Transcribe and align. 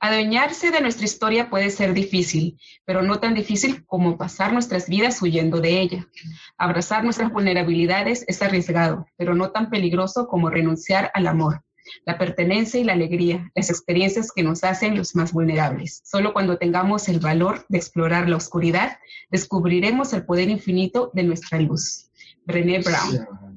Adueñarse 0.00 0.70
de 0.70 0.80
nuestra 0.80 1.04
historia 1.04 1.50
puede 1.50 1.70
ser 1.70 1.92
difícil, 1.92 2.58
pero 2.84 3.02
no 3.02 3.18
tan 3.18 3.34
difícil 3.34 3.84
como 3.86 4.16
pasar 4.16 4.52
nuestras 4.52 4.88
vidas 4.88 5.20
huyendo 5.20 5.60
de 5.60 5.80
ella. 5.80 6.08
Abrazar 6.56 7.04
nuestras 7.04 7.32
vulnerabilidades 7.32 8.24
es 8.28 8.40
arriesgado, 8.42 9.06
pero 9.16 9.34
no 9.34 9.50
tan 9.50 9.70
peligroso 9.70 10.28
como 10.28 10.50
renunciar 10.50 11.10
al 11.14 11.26
amor, 11.26 11.62
la 12.04 12.18
pertenencia 12.18 12.80
y 12.80 12.84
la 12.84 12.92
alegría, 12.92 13.50
las 13.54 13.70
experiencias 13.70 14.30
que 14.32 14.42
nos 14.42 14.62
hacen 14.64 14.96
los 14.96 15.16
más 15.16 15.32
vulnerables. 15.32 16.00
Solo 16.04 16.32
cuando 16.32 16.58
tengamos 16.58 17.08
el 17.08 17.18
valor 17.18 17.66
de 17.68 17.78
explorar 17.78 18.28
la 18.28 18.36
oscuridad, 18.36 18.98
descubriremos 19.30 20.12
el 20.12 20.24
poder 20.24 20.48
infinito 20.48 21.10
de 21.14 21.24
nuestra 21.24 21.60
luz. 21.60 22.10
Brené 22.44 22.80
Brown. 22.80 23.47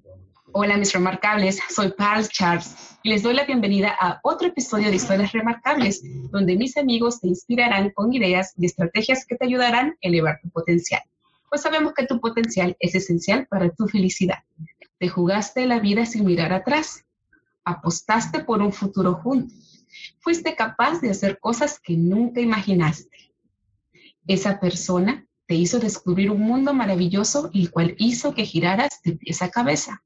Hola 0.53 0.75
mis 0.75 0.91
remarcables, 0.91 1.61
soy 1.73 1.93
Pals 1.93 2.27
Charles 2.27 2.75
y 3.03 3.09
les 3.09 3.23
doy 3.23 3.33
la 3.33 3.45
bienvenida 3.45 3.95
a 3.97 4.19
otro 4.21 4.49
episodio 4.49 4.89
de 4.89 4.97
Historias 4.97 5.31
Remarcables, 5.31 6.01
donde 6.29 6.57
mis 6.57 6.75
amigos 6.75 7.21
te 7.21 7.29
inspirarán 7.29 7.91
con 7.91 8.11
ideas 8.11 8.53
y 8.57 8.65
estrategias 8.65 9.25
que 9.25 9.37
te 9.37 9.45
ayudarán 9.45 9.91
a 9.91 9.95
elevar 10.01 10.41
tu 10.41 10.49
potencial. 10.49 11.01
Pues 11.49 11.61
sabemos 11.61 11.93
que 11.93 12.05
tu 12.05 12.19
potencial 12.19 12.75
es 12.81 12.95
esencial 12.95 13.47
para 13.47 13.69
tu 13.69 13.87
felicidad. 13.87 14.39
Te 14.99 15.07
jugaste 15.07 15.65
la 15.65 15.79
vida 15.79 16.05
sin 16.05 16.25
mirar 16.25 16.51
atrás. 16.51 17.05
Apostaste 17.63 18.43
por 18.43 18.61
un 18.61 18.73
futuro 18.73 19.13
juntos. 19.13 19.85
Fuiste 20.19 20.53
capaz 20.55 20.99
de 20.99 21.11
hacer 21.11 21.39
cosas 21.39 21.79
que 21.79 21.95
nunca 21.95 22.41
imaginaste. 22.41 23.31
Esa 24.27 24.59
persona 24.59 25.25
te 25.45 25.55
hizo 25.55 25.79
descubrir 25.79 26.29
un 26.29 26.41
mundo 26.41 26.73
maravilloso, 26.73 27.49
el 27.53 27.71
cual 27.71 27.95
hizo 27.97 28.33
que 28.33 28.43
giraras 28.43 29.01
de 29.05 29.13
pies 29.13 29.41
a 29.41 29.49
cabeza 29.49 30.03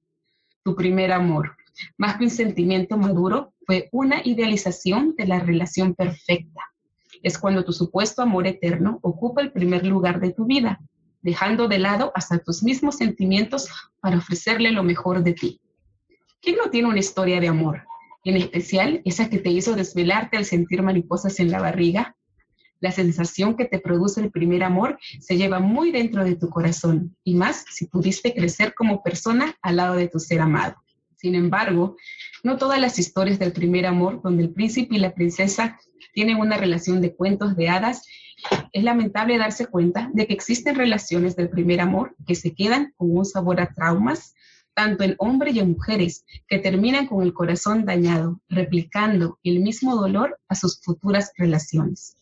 tu 0.65 0.75
primer 0.75 1.11
amor. 1.11 1.55
Más 1.95 2.17
que 2.17 2.23
un 2.23 2.31
sentimiento 2.31 2.97
maduro, 2.97 3.53
fue 3.67 3.87
una 3.91 4.21
idealización 4.23 5.13
de 5.15 5.27
la 5.27 5.39
relación 5.39 5.93
perfecta. 5.93 6.61
Es 7.21 7.37
cuando 7.37 7.63
tu 7.63 7.71
supuesto 7.71 8.23
amor 8.23 8.47
eterno 8.47 8.97
ocupa 9.03 9.41
el 9.41 9.51
primer 9.51 9.85
lugar 9.85 10.19
de 10.19 10.33
tu 10.33 10.45
vida, 10.45 10.79
dejando 11.21 11.67
de 11.67 11.77
lado 11.77 12.11
hasta 12.15 12.39
tus 12.39 12.63
mismos 12.63 12.97
sentimientos 12.97 13.69
para 14.01 14.17
ofrecerle 14.17 14.71
lo 14.71 14.83
mejor 14.83 15.23
de 15.23 15.33
ti. 15.33 15.61
¿Quién 16.41 16.57
no 16.57 16.71
tiene 16.71 16.87
una 16.87 16.99
historia 16.99 17.39
de 17.39 17.47
amor? 17.47 17.83
En 18.23 18.35
especial 18.35 19.01
esa 19.05 19.29
que 19.29 19.37
te 19.37 19.51
hizo 19.51 19.75
desvelarte 19.75 20.35
al 20.35 20.45
sentir 20.45 20.81
mariposas 20.81 21.39
en 21.39 21.51
la 21.51 21.61
barriga. 21.61 22.15
La 22.79 22.91
sensación 22.91 23.55
que 23.55 23.65
te 23.65 23.79
produce 23.79 24.21
el 24.21 24.31
primer 24.31 24.63
amor 24.63 24.99
se 25.19 25.37
lleva 25.37 25.59
muy 25.59 25.91
dentro 25.91 26.23
de 26.23 26.35
tu 26.35 26.49
corazón, 26.49 27.15
y 27.23 27.35
más 27.35 27.65
si 27.71 27.87
pudiste 27.87 28.33
crecer 28.33 28.73
como 28.73 29.01
persona 29.01 29.55
al 29.61 29.77
lado 29.77 29.95
de 29.95 30.07
tu 30.07 30.19
ser 30.19 30.41
amado. 30.41 30.75
Sin 31.17 31.35
embargo, 31.35 31.95
no 32.43 32.57
todas 32.57 32.79
las 32.79 32.99
historias 32.99 33.39
del 33.39 33.51
primer 33.51 33.85
amor, 33.85 34.21
donde 34.21 34.43
el 34.43 34.49
príncipe 34.51 34.95
y 34.95 34.99
la 34.99 35.15
princesa 35.15 35.79
tienen 36.13 36.37
una 36.37 36.57
relación 36.57 37.01
de 37.01 37.15
cuentos 37.15 37.55
de 37.55 37.69
hadas, 37.69 38.03
es 38.73 38.83
lamentable 38.83 39.37
darse 39.37 39.65
cuenta 39.65 40.09
de 40.13 40.27
que 40.27 40.33
existen 40.33 40.75
relaciones 40.75 41.35
del 41.35 41.49
primer 41.49 41.81
amor 41.81 42.15
que 42.27 42.35
se 42.35 42.53
quedan 42.53 42.93
con 42.97 43.15
un 43.15 43.25
sabor 43.25 43.61
a 43.61 43.73
traumas, 43.73 44.35
tanto 44.73 45.03
en 45.03 45.15
hombres 45.17 45.55
y 45.55 45.59
en 45.59 45.71
mujeres, 45.71 46.25
que 46.47 46.59
terminan 46.59 47.07
con 47.07 47.23
el 47.23 47.33
corazón 47.33 47.85
dañado, 47.85 48.41
replicando 48.49 49.39
el 49.43 49.61
mismo 49.61 49.95
dolor 49.95 50.37
a 50.49 50.55
sus 50.55 50.81
futuras 50.81 51.31
relaciones. 51.37 52.17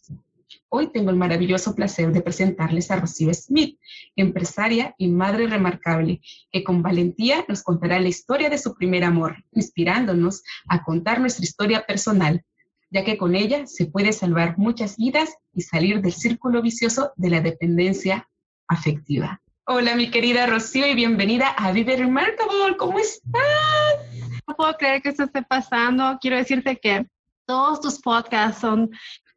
Hoy 0.76 0.88
tengo 0.88 1.12
el 1.12 1.18
maravilloso 1.18 1.76
placer 1.76 2.12
de 2.12 2.22
presentarles 2.22 2.90
a 2.90 2.96
Rocío 2.96 3.32
Smith, 3.32 3.78
empresaria 4.16 4.96
y 4.98 5.08
madre 5.08 5.46
remarcable, 5.46 6.20
que 6.52 6.64
con 6.64 6.82
valentía 6.82 7.46
nos 7.48 7.62
contará 7.62 8.00
la 8.00 8.08
historia 8.08 8.50
de 8.50 8.58
su 8.58 8.74
primer 8.74 9.04
amor, 9.04 9.36
inspirándonos 9.52 10.42
a 10.68 10.84
contar 10.84 11.22
nuestra 11.22 11.44
historia 11.44 11.86
personal, 11.86 12.44
ya 12.90 13.04
que 13.04 13.20
con 13.20 13.36
ella 13.36 13.68
se 13.68 13.86
puede 13.86 14.14
salvar 14.14 14.58
muchas 14.58 14.98
vidas 14.98 15.36
y 15.54 15.62
salir 15.62 16.02
del 16.02 16.12
círculo 16.12 16.60
vicioso 16.64 17.14
de 17.18 17.30
la 17.30 17.42
dependencia 17.42 18.28
afectiva. 18.68 19.44
Hola, 19.68 19.96
mi 19.96 20.10
querida 20.10 20.48
Rocío, 20.48 20.88
y 20.88 20.96
bienvenida 20.96 21.50
a 21.50 21.72
Vive 21.72 21.98
Remarkable. 21.98 22.78
¿Cómo 22.80 22.98
estás? 22.98 23.44
No 24.48 24.56
puedo 24.56 24.74
creer 24.78 25.04
que 25.04 25.10
esto 25.10 25.26
esté 25.26 25.44
pasando. 25.44 26.18
Quiero 26.20 26.38
decirte 26.38 26.78
que 26.78 27.06
todos 27.46 27.80
tus 27.80 28.00
podcasts 28.00 28.62
son 28.62 28.90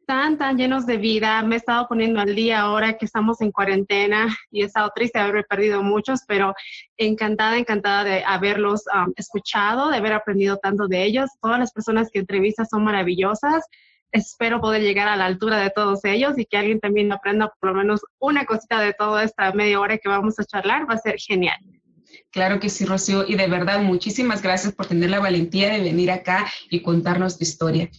tan, 0.07 0.37
tan 0.37 0.57
llenos 0.57 0.85
de 0.85 0.97
vida. 0.97 1.43
Me 1.43 1.55
he 1.55 1.57
estado 1.57 1.87
poniendo 1.87 2.21
al 2.21 2.33
día 2.33 2.61
ahora 2.61 2.97
que 2.97 3.05
estamos 3.05 3.41
en 3.41 3.51
cuarentena 3.51 4.35
y 4.49 4.61
he 4.61 4.65
estado 4.65 4.89
triste 4.95 5.19
de 5.19 5.25
haber 5.25 5.45
perdido 5.45 5.83
muchos, 5.83 6.21
pero 6.25 6.55
encantada, 6.95 7.57
encantada 7.57 8.05
de 8.05 8.23
haberlos 8.25 8.83
um, 8.87 9.11
escuchado, 9.17 9.91
de 9.91 9.97
haber 9.97 10.13
aprendido 10.13 10.57
tanto 10.57 10.87
de 10.87 11.03
ellos. 11.03 11.29
Todas 11.41 11.59
las 11.59 11.73
personas 11.73 12.09
que 12.09 12.19
entrevistas 12.19 12.69
son 12.71 12.85
maravillosas. 12.85 13.65
Espero 14.13 14.61
poder 14.61 14.81
llegar 14.81 15.09
a 15.09 15.17
la 15.17 15.25
altura 15.25 15.57
de 15.57 15.71
todos 15.71 16.05
ellos 16.05 16.37
y 16.37 16.45
que 16.45 16.55
alguien 16.55 16.79
también 16.79 17.11
aprenda 17.11 17.53
por 17.59 17.71
lo 17.71 17.75
menos 17.75 17.99
una 18.17 18.45
cosita 18.45 18.79
de 18.79 18.93
toda 18.93 19.25
esta 19.25 19.51
media 19.51 19.81
hora 19.81 19.97
que 19.97 20.07
vamos 20.07 20.39
a 20.39 20.45
charlar. 20.45 20.89
Va 20.89 20.93
a 20.93 20.99
ser 20.99 21.17
genial. 21.19 21.57
Claro 22.31 22.61
que 22.61 22.69
sí, 22.69 22.85
Rocío. 22.85 23.25
Y 23.27 23.35
de 23.35 23.47
verdad, 23.47 23.81
muchísimas 23.81 24.41
gracias 24.41 24.73
por 24.73 24.85
tener 24.85 25.09
la 25.09 25.19
valentía 25.19 25.69
de 25.69 25.81
venir 25.81 26.11
acá 26.11 26.47
y 26.69 26.81
contarnos 26.81 27.37
tu 27.37 27.43
historia. 27.43 27.89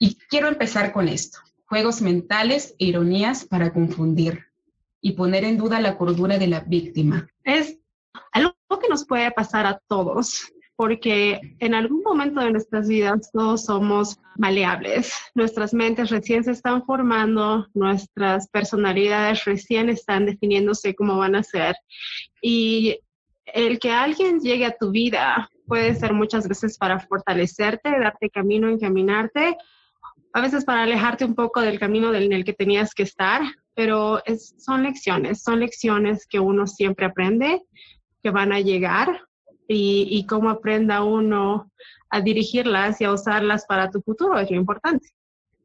Y 0.00 0.16
quiero 0.28 0.48
empezar 0.48 0.90
con 0.90 1.06
esto 1.06 1.38
juegos 1.72 2.02
mentales 2.02 2.76
e 2.78 2.84
ironías 2.84 3.46
para 3.46 3.72
confundir 3.72 4.44
y 5.00 5.12
poner 5.12 5.42
en 5.44 5.56
duda 5.56 5.80
la 5.80 5.96
cordura 5.96 6.36
de 6.36 6.46
la 6.46 6.60
víctima. 6.60 7.26
Es 7.44 7.78
algo 8.32 8.52
que 8.78 8.90
nos 8.90 9.06
puede 9.06 9.30
pasar 9.30 9.64
a 9.64 9.80
todos, 9.88 10.52
porque 10.76 11.40
en 11.60 11.72
algún 11.72 12.02
momento 12.02 12.42
de 12.42 12.50
nuestras 12.50 12.88
vidas 12.88 13.30
todos 13.32 13.64
somos 13.64 14.18
maleables. 14.36 15.14
Nuestras 15.34 15.72
mentes 15.72 16.10
recién 16.10 16.44
se 16.44 16.50
están 16.50 16.84
formando, 16.84 17.66
nuestras 17.72 18.48
personalidades 18.48 19.46
recién 19.46 19.88
están 19.88 20.26
definiéndose 20.26 20.94
cómo 20.94 21.16
van 21.16 21.36
a 21.36 21.42
ser. 21.42 21.74
Y 22.42 22.98
el 23.46 23.78
que 23.78 23.90
alguien 23.92 24.40
llegue 24.40 24.66
a 24.66 24.76
tu 24.78 24.90
vida 24.90 25.48
puede 25.66 25.94
ser 25.94 26.12
muchas 26.12 26.46
veces 26.46 26.76
para 26.76 27.00
fortalecerte, 27.00 27.98
darte 27.98 28.28
camino, 28.28 28.68
encaminarte, 28.68 29.56
a 30.32 30.40
veces 30.40 30.64
para 30.64 30.82
alejarte 30.82 31.24
un 31.24 31.34
poco 31.34 31.60
del 31.60 31.78
camino 31.78 32.14
en 32.14 32.32
el 32.32 32.44
que 32.44 32.52
tenías 32.52 32.94
que 32.94 33.02
estar, 33.02 33.42
pero 33.74 34.22
es, 34.24 34.54
son 34.58 34.82
lecciones, 34.82 35.42
son 35.42 35.60
lecciones 35.60 36.26
que 36.26 36.40
uno 36.40 36.66
siempre 36.66 37.06
aprende, 37.06 37.62
que 38.22 38.30
van 38.30 38.52
a 38.52 38.60
llegar 38.60 39.26
y, 39.68 40.08
y 40.10 40.26
cómo 40.26 40.50
aprenda 40.50 41.02
uno 41.02 41.70
a 42.10 42.20
dirigirlas 42.20 43.00
y 43.00 43.04
a 43.04 43.12
usarlas 43.12 43.64
para 43.66 43.90
tu 43.90 44.00
futuro 44.02 44.38
es 44.38 44.50
lo 44.50 44.56
importante. 44.56 45.08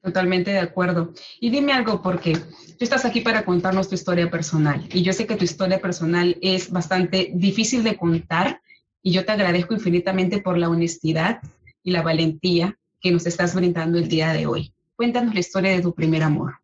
Totalmente 0.01 0.51
de 0.51 0.59
acuerdo. 0.59 1.13
Y 1.41 1.49
dime 1.49 1.73
algo, 1.73 2.01
porque 2.01 2.33
tú 2.33 2.77
estás 2.79 3.03
aquí 3.03 3.21
para 3.21 3.43
contarnos 3.43 3.89
tu 3.89 3.95
historia 3.95 4.29
personal 4.29 4.87
y 4.93 5.01
yo 5.01 5.11
sé 5.11 5.27
que 5.27 5.35
tu 5.35 5.43
historia 5.43 5.81
personal 5.81 6.37
es 6.41 6.71
bastante 6.71 7.31
difícil 7.33 7.83
de 7.83 7.97
contar 7.97 8.61
y 9.01 9.11
yo 9.11 9.25
te 9.25 9.31
agradezco 9.31 9.73
infinitamente 9.73 10.39
por 10.39 10.57
la 10.57 10.69
honestidad 10.69 11.41
y 11.83 11.91
la 11.91 12.03
valentía 12.03 12.77
que 13.07 13.13
nos 13.13 13.25
estás 13.25 13.55
brindando 13.55 13.97
el 13.97 14.09
día 14.09 14.33
de 14.33 14.45
hoy. 14.45 14.73
Cuéntanos 14.97 15.33
la 15.33 15.39
historia 15.39 15.71
de 15.71 15.81
tu 15.81 15.93
primer 15.93 16.23
amor. 16.23 16.55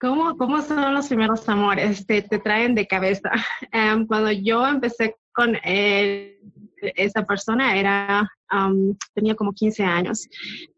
¿Cómo, 0.00 0.36
cómo 0.36 0.60
son 0.60 0.92
los 0.92 1.06
primeros 1.06 1.48
amores? 1.48 2.04
Te, 2.04 2.22
te 2.22 2.40
traen 2.40 2.74
de 2.74 2.88
cabeza. 2.88 3.30
Em, 3.72 4.04
cuando 4.08 4.32
yo 4.32 4.66
empecé 4.66 5.14
con 5.32 5.56
esa 5.62 7.24
persona, 7.24 7.76
era, 7.76 8.28
tenía 9.14 9.36
como 9.36 9.52
15 9.52 9.84
años. 9.84 10.28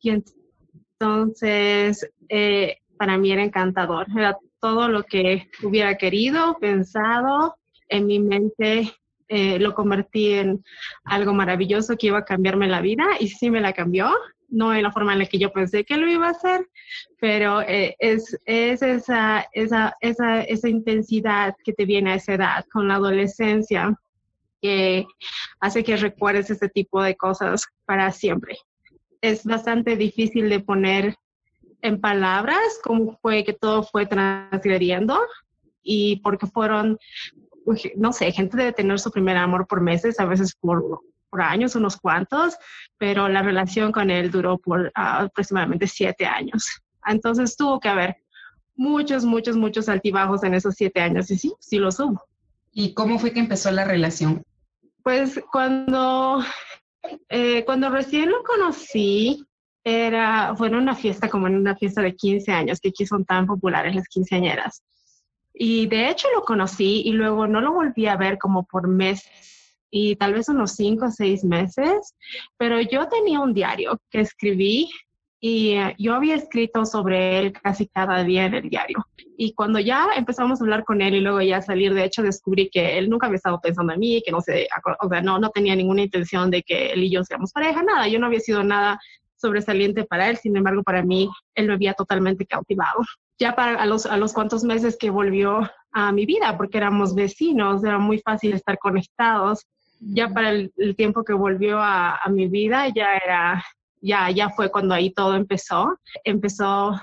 Y 0.03 0.11
entonces, 0.11 2.06
eh, 2.29 2.77
para 2.99 3.17
mí 3.17 3.33
era 3.33 3.43
encantador. 3.43 4.06
Era 4.15 4.37
todo 4.61 4.89
lo 4.89 5.05
que 5.05 5.49
hubiera 5.62 5.97
querido, 5.97 6.59
pensado, 6.61 7.56
en 7.89 8.06
mi 8.06 8.19
mente 8.19 8.93
eh, 9.29 9.59
lo 9.59 9.75
convertí 9.75 10.32
en 10.32 10.65
algo 11.05 11.32
maravilloso 11.32 11.97
que 11.97 12.09
iba 12.09 12.19
a 12.19 12.25
cambiarme 12.25 12.69
la 12.69 12.81
vida 12.81 13.05
y 13.21 13.29
sí 13.29 13.50
me 13.50 13.61
la 13.61 13.73
cambió. 13.73 14.12
No 14.49 14.73
en 14.75 14.82
la 14.82 14.93
forma 14.93 15.15
en 15.15 15.21
la 15.21 15.26
que 15.26 15.38
yo 15.38 15.53
pensé 15.53 15.85
que 15.85 15.97
lo 15.97 16.06
iba 16.06 16.29
a 16.29 16.31
hacer, 16.31 16.69
pero 17.19 17.62
eh, 17.62 17.97
es, 17.99 18.38
es 18.44 18.82
esa, 18.82 19.47
esa, 19.53 19.97
esa, 20.00 20.43
esa 20.43 20.69
intensidad 20.69 21.56
que 21.65 21.73
te 21.73 21.87
viene 21.87 22.12
a 22.12 22.17
esa 22.17 22.35
edad, 22.35 22.65
con 22.71 22.87
la 22.87 22.97
adolescencia, 22.97 23.99
que 24.61 25.06
hace 25.61 25.82
que 25.82 25.97
recuerdes 25.97 26.50
ese 26.50 26.69
tipo 26.69 27.03
de 27.03 27.17
cosas 27.17 27.67
para 27.85 28.11
siempre. 28.12 28.56
Es 29.20 29.44
bastante 29.44 29.97
difícil 29.97 30.49
de 30.49 30.61
poner 30.61 31.17
en 31.82 32.00
palabras 32.00 32.81
cómo 32.82 33.19
fue 33.20 33.44
que 33.44 33.53
todo 33.53 33.82
fue 33.82 34.06
transgrediendo 34.06 35.20
y 35.82 36.17
porque 36.20 36.47
fueron 36.47 36.99
no 37.96 38.12
sé, 38.12 38.32
gente 38.32 38.56
debe 38.56 38.72
tener 38.72 38.99
su 38.99 39.11
primer 39.11 39.37
amor 39.37 39.66
por 39.66 39.81
meses, 39.81 40.20
a 40.20 40.25
veces 40.25 40.55
por, 40.55 41.00
por 41.31 41.43
años, 41.43 41.75
unos 41.75 41.96
cuantos, 41.96 42.56
pero 42.99 43.28
la 43.28 43.43
relación 43.43 43.93
con 43.93 44.11
él 44.11 44.31
duró 44.31 44.58
por 44.58 44.93
ah, 44.94 45.22
aproximadamente 45.22 45.87
siete 45.87 46.26
años. 46.26 46.66
Entonces 47.06 47.56
tuvo 47.56 47.81
que 47.81 47.88
haber 47.88 48.16
muchos, 48.76 49.25
muchos, 49.25 49.56
muchos 49.56 49.88
altibajos 49.88 50.43
en 50.44 50.55
esos 50.55 50.75
siete 50.75 51.00
años 51.00 51.31
y 51.31 51.38
sí, 51.38 51.52
sí 51.58 51.78
los 51.78 51.99
hubo. 52.00 52.22
¿Y 52.72 52.94
cómo 52.94 53.19
fue 53.19 53.32
que 53.32 53.40
empezó 53.40 53.70
la 53.70 53.84
relación? 53.84 54.43
Pues 55.02 55.40
cuando, 55.52 56.43
eh, 57.28 57.64
cuando 57.64 57.90
recién 57.90 58.31
lo 58.31 58.43
conocí, 58.43 59.44
era, 59.84 60.56
fue 60.56 60.69
en 60.69 60.76
una 60.76 60.94
fiesta 60.94 61.28
como 61.28 61.46
en 61.46 61.56
una 61.56 61.76
fiesta 61.76 62.00
de 62.00 62.17
15 62.17 62.50
años, 62.52 62.81
que 62.81 62.88
aquí 62.88 63.06
son 63.06 63.25
tan 63.25 63.46
populares 63.46 63.94
las 63.94 64.08
quinceañeras. 64.08 64.82
Y 65.55 65.87
de 65.87 66.11
hecho 66.11 66.29
lo 66.35 66.43
conocí 66.43 67.03
y 67.05 67.12
luego 67.12 67.47
no 67.47 67.61
lo 67.61 67.73
volví 67.73 68.06
a 68.06 68.17
ver 68.17 68.39
como 68.39 68.65
por 68.65 68.89
meses 68.89 69.55
y 69.97 70.17
tal 70.17 70.35
vez 70.35 70.49
unos 70.49 70.73
cinco 70.73 71.06
o 71.06 71.11
seis 71.12 71.45
meses, 71.45 72.17
pero 72.56 72.81
yo 72.81 73.06
tenía 73.06 73.39
un 73.39 73.55
diario 73.55 74.01
que 74.11 74.23
escribí 74.23 74.91
y 75.39 75.75
eh, 75.75 75.95
yo 75.99 76.15
había 76.15 76.35
escrito 76.35 76.85
sobre 76.85 77.39
él 77.39 77.53
casi 77.53 77.87
cada 77.87 78.25
día 78.25 78.47
en 78.47 78.55
el 78.55 78.69
diario. 78.69 79.06
Y 79.37 79.55
cuando 79.55 79.79
ya 79.79 80.09
empezamos 80.17 80.61
a 80.61 80.65
hablar 80.65 80.83
con 80.83 81.01
él 81.01 81.15
y 81.15 81.21
luego 81.21 81.41
ya 81.43 81.62
salir, 81.62 81.95
de 81.95 82.03
hecho 82.03 82.23
descubrí 82.23 82.71
que 82.71 82.99
él 82.99 83.09
nunca 83.09 83.29
había 83.29 83.37
estado 83.37 83.61
pensando 83.61 83.93
en 83.93 84.01
mí, 84.01 84.21
que 84.27 84.33
no 84.33 84.41
sé, 84.41 84.67
o 85.01 85.09
sea, 85.09 85.21
no, 85.21 85.39
no 85.39 85.51
tenía 85.51 85.77
ninguna 85.77 86.03
intención 86.03 86.51
de 86.51 86.65
que 86.65 86.87
él 86.87 87.05
y 87.05 87.11
yo 87.12 87.23
seamos 87.23 87.53
pareja, 87.53 87.85
nada, 87.85 88.09
yo 88.09 88.19
no 88.19 88.27
había 88.27 88.41
sido 88.41 88.65
nada 88.65 88.99
sobresaliente 89.37 90.03
para 90.05 90.29
él, 90.29 90.39
sin 90.39 90.56
embargo, 90.56 90.83
para 90.83 91.05
mí, 91.05 91.29
él 91.55 91.69
me 91.69 91.75
había 91.75 91.95
totalmente 91.95 92.47
cautivado 92.47 93.05
ya 93.38 93.54
para 93.54 93.81
a 93.82 93.86
los, 93.86 94.06
a 94.06 94.16
los 94.16 94.32
cuantos 94.32 94.64
meses 94.64 94.96
que 94.98 95.10
volvió 95.10 95.70
a 95.92 96.12
mi 96.12 96.26
vida, 96.26 96.56
porque 96.56 96.78
éramos 96.78 97.14
vecinos, 97.14 97.84
era 97.84 97.98
muy 97.98 98.19
fácil 98.19 98.52
estar 98.52 98.78
conectados. 98.78 99.66
Ya 100.00 100.28
para 100.28 100.50
el, 100.50 100.72
tiempo 100.96 101.25
que 101.25 101.32
volvió 101.32 101.78
a, 101.78 102.16
a, 102.16 102.28
mi 102.28 102.48
vida, 102.48 102.88
ya 102.94 103.16
era, 103.16 103.64
ya, 104.00 104.31
ya 104.31 104.50
fue 104.50 104.70
cuando 104.70 104.94
ahí 104.94 105.10
todo 105.10 105.34
empezó. 105.34 105.98
Empezó 106.25 107.00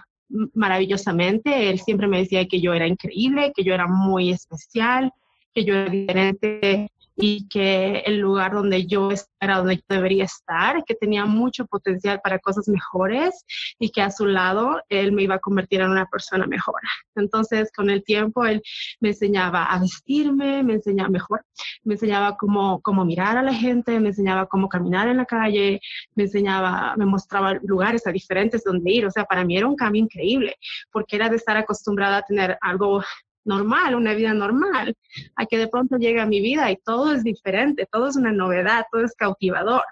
maravillosamente. 0.54 1.70
Él 1.70 1.80
siempre 1.80 2.08
me 2.08 2.20
decía 2.20 2.46
que 2.48 2.62
yo 2.62 2.74
era 2.74 2.88
increíble, 2.88 3.52
que 3.56 3.64
yo 3.64 3.74
era 3.74 3.88
muy 3.88 4.32
especial, 4.32 5.12
que 5.54 5.66
yo 5.66 5.76
era 5.76 5.90
diferente 5.90 6.92
y 7.22 7.48
que 7.48 8.00
el 8.00 8.18
lugar 8.18 8.54
donde 8.54 8.88
yo 8.88 9.10
era 9.40 9.58
donde 9.58 9.78
yo 9.78 9.84
debería 9.88 10.26
estar, 10.26 10.84
que 10.84 10.96
tenía 10.96 11.26
mucho 11.26 11.68
potencial 11.68 12.20
para 12.22 12.40
cosas 12.40 12.68
mejores 12.68 13.46
y 13.78 13.92
que 13.92 14.02
a 14.02 14.10
su 14.10 14.26
lado 14.26 14.82
él 14.90 15.12
me 15.12 15.22
iba 15.24 15.36
a 15.36 15.40
convertir 15.40 15.82
en 15.82 15.92
una 15.92 16.08
persona 16.08 16.48
mejor. 16.48 16.82
Entonces, 17.16 17.72
con 17.72 17.92
el 17.92 18.04
tiempo, 18.04 18.46
él 18.46 18.62
me 19.00 19.10
enseñaba 19.10 19.66
a 19.66 19.80
vestirme, 19.80 20.64
me 20.64 20.74
enseñaba 20.74 21.10
mejor, 21.10 21.46
me 21.84 21.94
enseñaba 21.94 22.38
cómo, 22.38 22.82
cómo 22.82 23.06
mirar 23.06 23.38
a 23.38 23.44
la 23.44 23.54
gente, 23.54 24.00
me 24.00 24.10
enseñaba 24.10 24.48
cómo 24.48 24.68
caminar 24.68 25.08
en 25.08 25.18
la 25.18 25.26
calle, 25.26 25.80
me 26.16 26.24
enseñaba, 26.24 26.96
me 26.98 27.06
mostraba 27.06 27.54
lugares 27.62 28.08
a 28.08 28.12
diferentes 28.12 28.64
donde 28.64 28.92
ir. 28.92 29.06
O 29.06 29.12
sea, 29.12 29.26
para 29.26 29.46
mí 29.46 29.56
era 29.58 29.68
un 29.68 29.76
cambio 29.76 30.02
increíble, 30.02 30.56
porque 30.92 31.18
era 31.18 31.30
de 31.30 31.36
estar 31.36 31.56
acostumbrada 31.56 32.18
a 32.18 32.24
tener 32.24 32.58
algo 32.62 33.04
normal, 33.44 33.96
una 33.96 34.14
vida 34.14 34.34
normal, 34.34 34.96
a 35.36 35.46
que 35.46 35.58
de 35.58 35.68
pronto 35.68 35.98
llega 35.98 36.24
a 36.24 36.28
mi 36.28 36.42
vida 36.42 36.72
y 36.72 36.78
todo 36.78 37.14
es 37.14 37.24
diferente, 37.24 37.88
todo 37.92 38.10
es 38.10 38.16
una 38.16 38.32
novedad, 38.32 38.86
todo 38.92 39.04
es 39.04 39.14
cautivador. 39.16 39.84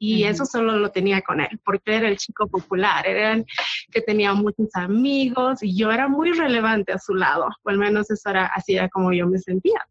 Y 0.00 0.24
eso 0.24 0.44
solo 0.44 0.76
lo 0.76 0.90
tenía 0.90 1.22
con 1.22 1.40
él, 1.40 1.58
porque 1.64 1.96
era 1.96 2.08
el 2.08 2.16
chico 2.18 2.46
popular, 2.46 3.04
era 3.04 3.32
el 3.32 3.44
que 3.90 4.00
tenía 4.00 4.32
muchos 4.32 4.68
amigos 4.74 5.60
y 5.60 5.76
yo 5.76 5.90
era 5.90 6.06
muy 6.06 6.30
relevante 6.32 6.92
a 6.92 6.98
su 7.00 7.14
lado, 7.14 7.48
o 7.64 7.68
al 7.68 7.78
menos 7.78 8.08
eso 8.08 8.30
era 8.30 8.46
así 8.46 8.76
era 8.76 8.88
como 8.88 9.12
yo 9.12 9.26
me 9.26 9.38
sentía. 9.38 9.84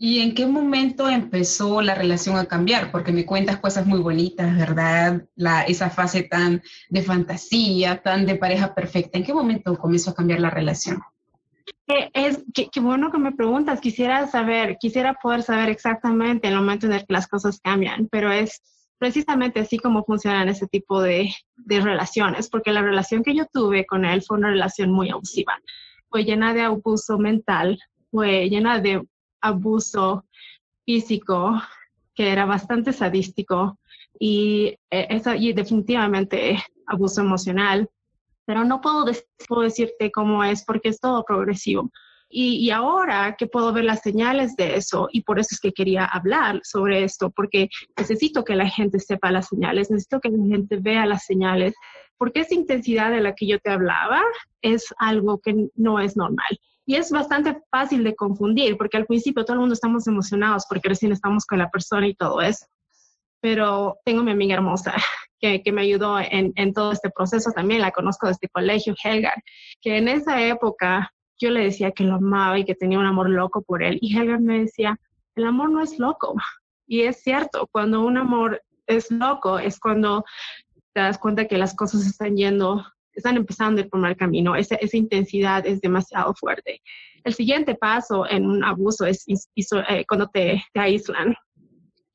¿Y 0.00 0.20
en 0.20 0.32
qué 0.32 0.46
momento 0.46 1.08
empezó 1.08 1.82
la 1.82 1.96
relación 1.96 2.36
a 2.36 2.46
cambiar? 2.46 2.92
Porque 2.92 3.10
me 3.10 3.26
cuentas 3.26 3.58
cosas 3.58 3.84
muy 3.84 3.98
bonitas, 3.98 4.56
¿verdad? 4.56 5.24
La, 5.34 5.62
esa 5.62 5.90
fase 5.90 6.22
tan 6.22 6.62
de 6.88 7.02
fantasía, 7.02 8.00
tan 8.00 8.24
de 8.24 8.36
pareja 8.36 8.76
perfecta. 8.76 9.18
¿En 9.18 9.24
qué 9.24 9.34
momento 9.34 9.76
comenzó 9.76 10.12
a 10.12 10.14
cambiar 10.14 10.38
la 10.38 10.50
relación? 10.50 11.00
Es 11.88 12.44
que, 12.52 12.80
bueno 12.80 13.10
que 13.10 13.18
me 13.18 13.32
preguntas, 13.32 13.80
quisiera 13.80 14.26
saber, 14.26 14.76
quisiera 14.78 15.14
poder 15.14 15.42
saber 15.42 15.70
exactamente 15.70 16.46
el 16.46 16.56
momento 16.56 16.86
en 16.86 16.92
el 16.92 17.00
que 17.00 17.14
las 17.14 17.26
cosas 17.26 17.60
cambian, 17.60 18.08
pero 18.10 18.30
es 18.30 18.62
precisamente 18.98 19.60
así 19.60 19.78
como 19.78 20.04
funcionan 20.04 20.50
ese 20.50 20.66
tipo 20.66 21.00
de, 21.00 21.32
de 21.56 21.80
relaciones, 21.80 22.50
porque 22.50 22.72
la 22.72 22.82
relación 22.82 23.22
que 23.22 23.34
yo 23.34 23.46
tuve 23.50 23.86
con 23.86 24.04
él 24.04 24.22
fue 24.22 24.36
una 24.36 24.50
relación 24.50 24.92
muy 24.92 25.08
abusiva, 25.08 25.58
fue 26.10 26.24
llena 26.24 26.52
de 26.52 26.62
abuso 26.62 27.16
mental, 27.16 27.78
fue 28.10 28.50
llena 28.50 28.80
de 28.80 29.02
abuso 29.40 30.26
físico, 30.84 31.58
que 32.14 32.30
era 32.30 32.44
bastante 32.44 32.92
sadístico, 32.92 33.78
y, 34.18 34.76
eh, 34.90 35.06
eso, 35.08 35.34
y 35.34 35.54
definitivamente 35.54 36.62
abuso 36.86 37.22
emocional 37.22 37.88
pero 38.48 38.64
no 38.64 38.80
puedo, 38.80 39.04
decirte 39.04 40.10
cómo 40.10 40.42
es 40.42 40.64
porque 40.64 40.88
es 40.88 40.98
todo 41.00 41.22
progresivo. 41.22 41.90
Y, 42.30 42.70
ahora 42.70 43.36
que 43.36 43.46
puedo 43.46 43.74
ver 43.74 43.84
las 43.84 44.00
señales 44.00 44.56
de 44.56 44.76
eso, 44.76 45.06
y 45.12 45.20
por 45.20 45.38
eso 45.38 45.50
es 45.52 45.60
que 45.60 45.72
quería 45.72 46.06
hablar 46.06 46.62
sobre 46.64 47.04
esto, 47.04 47.28
porque 47.28 47.68
necesito 47.98 48.44
que 48.44 48.56
la 48.56 48.66
gente 48.66 49.00
sepa 49.00 49.30
las 49.30 49.48
señales, 49.48 49.90
necesito 49.90 50.20
que 50.20 50.30
la 50.30 50.46
gente 50.46 50.78
vea 50.80 51.04
las 51.04 51.26
señales, 51.26 51.74
porque 52.16 52.40
esa 52.40 52.54
intensidad 52.54 53.10
de 53.10 53.20
la 53.20 53.34
que 53.34 53.46
yo 53.46 53.58
te 53.58 53.70
hablaba 53.70 54.22
es 54.62 54.94
algo 54.96 55.40
que 55.40 55.68
no 55.74 56.00
es 56.00 56.16
normal. 56.16 56.58
Y 56.86 56.96
es 56.96 57.10
bastante 57.10 57.60
fácil 57.70 58.02
de 58.02 58.16
confundir, 58.16 58.78
porque 58.78 58.96
al 58.96 59.04
principio 59.04 59.44
todo 59.44 59.54
el 59.54 59.60
mundo 59.60 59.74
estamos 59.74 60.06
emocionados 60.06 60.64
porque 60.66 60.88
recién 60.88 61.12
estamos 61.12 61.44
con 61.44 61.58
la 61.58 61.68
persona 61.68 62.08
y 62.08 62.14
todo 62.14 62.40
eso. 62.40 62.64
Pero 63.42 63.98
tengo 64.06 64.22
mi 64.22 64.30
amiga 64.30 64.54
hermosa 64.54 64.94
que, 65.40 65.62
me 65.72 65.82
ayudó 65.82 66.18
en, 66.18 66.52
en, 66.56 66.72
todo 66.72 66.92
este 66.92 67.10
proceso 67.10 67.50
también, 67.52 67.80
la 67.80 67.90
conozco 67.90 68.26
desde 68.26 68.36
este 68.42 68.48
colegio, 68.48 68.94
Helgar, 69.02 69.42
que 69.80 69.96
en 69.96 70.08
esa 70.08 70.42
época 70.42 71.12
yo 71.38 71.50
le 71.50 71.64
decía 71.64 71.92
que 71.92 72.04
lo 72.04 72.16
amaba 72.16 72.58
y 72.58 72.64
que 72.64 72.74
tenía 72.74 72.98
un 72.98 73.06
amor 73.06 73.30
loco 73.30 73.62
por 73.62 73.82
él. 73.82 73.98
Y 74.00 74.16
Helgar 74.16 74.40
me 74.40 74.60
decía, 74.60 74.98
el 75.36 75.44
amor 75.44 75.70
no 75.70 75.82
es 75.82 75.98
loco. 75.98 76.34
Y 76.86 77.02
es 77.02 77.22
cierto, 77.22 77.68
cuando 77.70 78.04
un 78.04 78.16
amor 78.16 78.62
es 78.86 79.10
loco 79.10 79.58
es 79.58 79.78
cuando 79.78 80.24
te 80.94 81.00
das 81.00 81.18
cuenta 81.18 81.46
que 81.46 81.58
las 81.58 81.76
cosas 81.76 82.06
están 82.06 82.36
yendo, 82.36 82.84
están 83.12 83.36
empezando 83.36 83.80
el 83.80 83.88
primer 83.88 84.16
camino. 84.16 84.56
Esa, 84.56 84.76
esa 84.76 84.96
intensidad 84.96 85.66
es 85.66 85.80
demasiado 85.80 86.34
fuerte. 86.34 86.80
El 87.24 87.34
siguiente 87.34 87.74
paso 87.74 88.28
en 88.28 88.46
un 88.46 88.64
abuso 88.64 89.04
es, 89.04 89.24
eh, 89.28 90.04
cuando 90.08 90.28
te, 90.28 90.62
te 90.72 90.80
aíslan, 90.80 91.34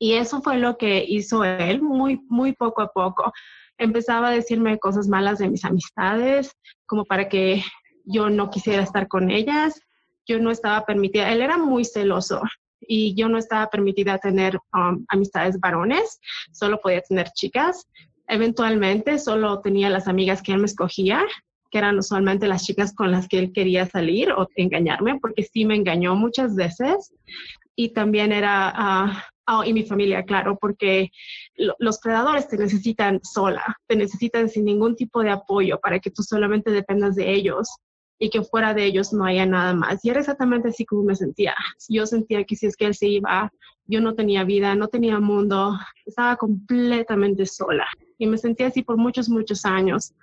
y 0.04 0.16
eso 0.16 0.42
fue 0.42 0.58
lo 0.58 0.78
que 0.78 1.06
hizo 1.08 1.46
él 1.46 1.82
muy, 1.82 2.20
muy 2.28 2.52
poco 2.52 2.82
a 2.82 2.92
poco. 2.92 3.32
Empezaba 3.78 4.28
a 4.28 4.32
decirme 4.32 4.78
cosas 4.78 5.08
malas 5.08 5.40
de 5.40 5.48
mis 5.48 5.64
amistades, 5.64 6.52
como 6.86 7.06
para 7.06 7.30
que 7.30 7.64
yo 8.04 8.30
no 8.30 8.50
quisiera 8.50 8.84
estar 8.84 9.08
con 9.08 9.32
ellas. 9.32 9.80
Yo 10.28 10.40
no 10.40 10.52
estaba 10.52 10.86
permitida, 10.86 11.32
él 11.32 11.40
era 11.42 11.58
muy 11.58 11.86
celoso 11.86 12.42
y 12.82 13.16
yo 13.16 13.30
no 13.30 13.38
estaba 13.38 13.70
permitida 13.70 14.18
tener 14.18 14.60
um, 14.74 15.06
amistades 15.08 15.58
varones, 15.58 16.20
solo 16.52 16.82
podía 16.82 17.00
tener 17.00 17.30
chicas. 17.30 17.88
Eventualmente 18.28 19.18
solo 19.20 19.62
tenía 19.62 19.90
las 19.90 20.10
amigas 20.10 20.42
que 20.42 20.52
él 20.52 20.58
me 20.58 20.66
escogía, 20.66 21.24
que 21.72 21.78
eran 21.78 21.98
usualmente 21.98 22.46
las 22.48 22.66
chicas 22.66 22.94
con 22.94 23.10
las 23.10 23.30
que 23.30 23.40
él 23.40 23.54
quería 23.54 23.86
salir 23.86 24.34
o 24.34 24.50
engañarme, 24.58 25.18
porque 25.22 25.44
sí 25.44 25.64
me 25.64 25.78
engañó 25.78 26.14
muchas 26.18 26.56
veces. 26.56 27.14
Y 27.76 27.94
también 27.94 28.34
era 28.34 28.72
ah, 28.76 29.24
Oh, 29.46 29.64
y 29.64 29.74
mi 29.74 29.84
familia, 29.84 30.24
claro, 30.24 30.58
porque 30.58 31.12
los 31.78 32.00
predadores 32.00 32.48
te 32.48 32.58
necesitan 32.58 33.20
sola, 33.24 33.78
te 33.88 33.98
necesitan 33.98 34.48
sin 34.48 34.64
ningún 34.64 34.96
tipo 34.96 35.22
de 35.22 35.32
apoyo 35.32 35.80
para 35.82 36.00
que 36.00 36.12
tú 36.12 36.24
solamente 36.24 36.72
dependas 36.72 37.16
de 37.16 37.30
ellos 37.30 37.68
y 38.20 38.30
que 38.30 38.42
fuera 38.42 38.74
de 38.74 38.86
ellos 38.86 39.12
no 39.12 39.26
haya 39.26 39.46
nada 39.46 39.74
más. 39.74 40.06
Y 40.06 40.10
era 40.10 40.22
exactamente 40.22 40.70
así 40.70 40.86
como 40.86 41.04
me 41.04 41.16
sentía. 41.16 41.54
Yo 41.90 42.06
sentía 42.06 42.46
que 42.46 42.56
si 42.56 42.68
es 42.68 42.78
que 42.78 42.86
él 42.86 42.96
se 42.96 43.08
iba, 43.08 43.52
yo 43.86 44.00
no 44.00 44.16
tenía 44.16 44.46
vida, 44.46 44.76
no 44.76 44.88
tenía 44.88 45.20
mundo, 45.20 45.78
estaba 46.06 46.38
completamente 46.38 47.46
sola. 47.46 47.86
Y 48.18 48.28
me 48.28 48.38
sentía 48.38 48.68
así 48.68 48.82
por 48.82 48.96
muchos, 48.96 49.28
muchos 49.28 49.66
años, 49.66 50.14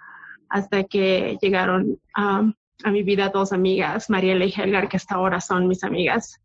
hasta 0.49 0.85
que 0.85 1.37
llegaron 1.43 2.01
a 2.15 2.91
mi 2.91 3.03
vida 3.03 3.29
dos 3.29 3.53
amigas, 3.53 4.09
Mariela 4.09 4.47
y 4.47 4.55
Helgar, 4.57 4.89
que 4.89 4.97
hasta 4.97 5.17
ahora 5.17 5.43
son 5.43 5.69
mis 5.69 5.85
amigas 5.85 6.41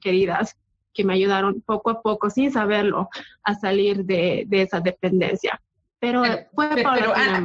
queridas 0.00 0.56
que 1.00 1.06
me 1.06 1.14
ayudaron 1.14 1.62
poco 1.62 1.88
a 1.88 2.02
poco, 2.02 2.28
sin 2.28 2.52
saberlo, 2.52 3.08
a 3.42 3.54
salir 3.54 4.04
de, 4.04 4.44
de 4.46 4.62
esa 4.62 4.80
dependencia. 4.80 5.58
Pero, 5.98 6.22
fue 6.54 6.68
pero, 6.74 6.90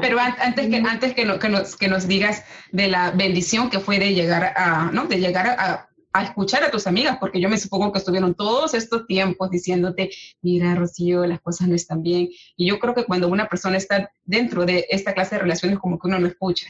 pero, 0.02 0.20
antes, 0.20 0.68
que, 0.68 0.78
antes 0.78 1.14
que, 1.14 1.40
que, 1.40 1.50
nos, 1.50 1.76
que 1.78 1.88
nos 1.88 2.06
digas 2.06 2.44
de 2.74 2.90
la 2.90 3.12
bendición 3.12 3.70
que 3.70 3.80
fue 3.80 3.98
de 3.98 4.14
llegar 4.14 4.54
a, 4.58 4.92
¿no? 4.92 5.06
de 5.06 5.20
llegar 5.20 5.48
a, 5.48 5.90
a 6.12 6.24
escuchar 6.24 6.64
a 6.64 6.72
tus 6.72 6.86
amigas, 6.86 7.18
porque 7.18 7.40
yo 7.40 7.48
me 7.48 7.58
supongo 7.58 7.94
que 7.94 8.00
estuvieron 8.00 8.34
todos 8.34 8.74
estos 8.74 9.08
tiempos 9.08 9.50
diciéndote, 9.52 10.10
mira, 10.42 10.76
Rocío, 10.76 11.26
las 11.26 11.40
cosas 11.40 11.70
no 11.70 11.76
están 11.76 12.04
bien. 12.04 12.28
Y 12.58 12.68
yo 12.68 12.78
creo 12.80 12.94
que 12.94 13.06
cuando 13.06 13.30
una 13.30 13.48
persona 13.48 13.78
está 13.78 14.12
dentro 14.26 14.66
de 14.66 14.86
esta 14.90 15.14
clase 15.14 15.36
de 15.36 15.42
relaciones, 15.42 15.80
como 15.80 15.98
que 15.98 16.08
uno 16.08 16.20
no 16.20 16.28
escucha. 16.28 16.68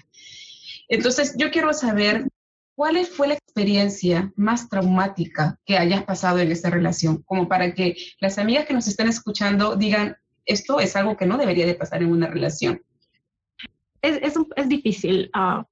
Entonces, 0.88 1.36
yo 1.38 1.50
quiero 1.50 1.74
saber 1.74 2.28
cuál 2.76 3.04
fue 3.06 3.28
la 3.28 3.34
experiencia 3.34 4.32
más 4.36 4.70
traumática 4.70 5.58
que 5.66 5.78
hayas 5.78 6.04
pasado 6.04 6.40
en 6.40 6.52
esta 6.52 6.70
relación, 6.70 7.24
como 7.24 7.48
para 7.48 7.74
que 7.74 7.96
las 8.20 8.38
amigas 8.38 8.66
que 8.66 8.74
nos 8.74 8.88
están 8.88 9.08
escuchando 9.08 9.76
digan, 9.76 10.16
esto 10.46 10.80
es 10.80 10.96
algo 10.96 11.18
que 11.18 11.26
no 11.26 11.38
debería 11.38 11.66
de 11.66 11.76
pasar 11.76 12.04
en 12.04 12.12
una 12.12 12.28
relación. 12.28 12.82
Es, 14.02 14.20
es, 14.22 14.36
es 14.56 14.70
difícil, 14.70 15.32
uh, 15.36 15.64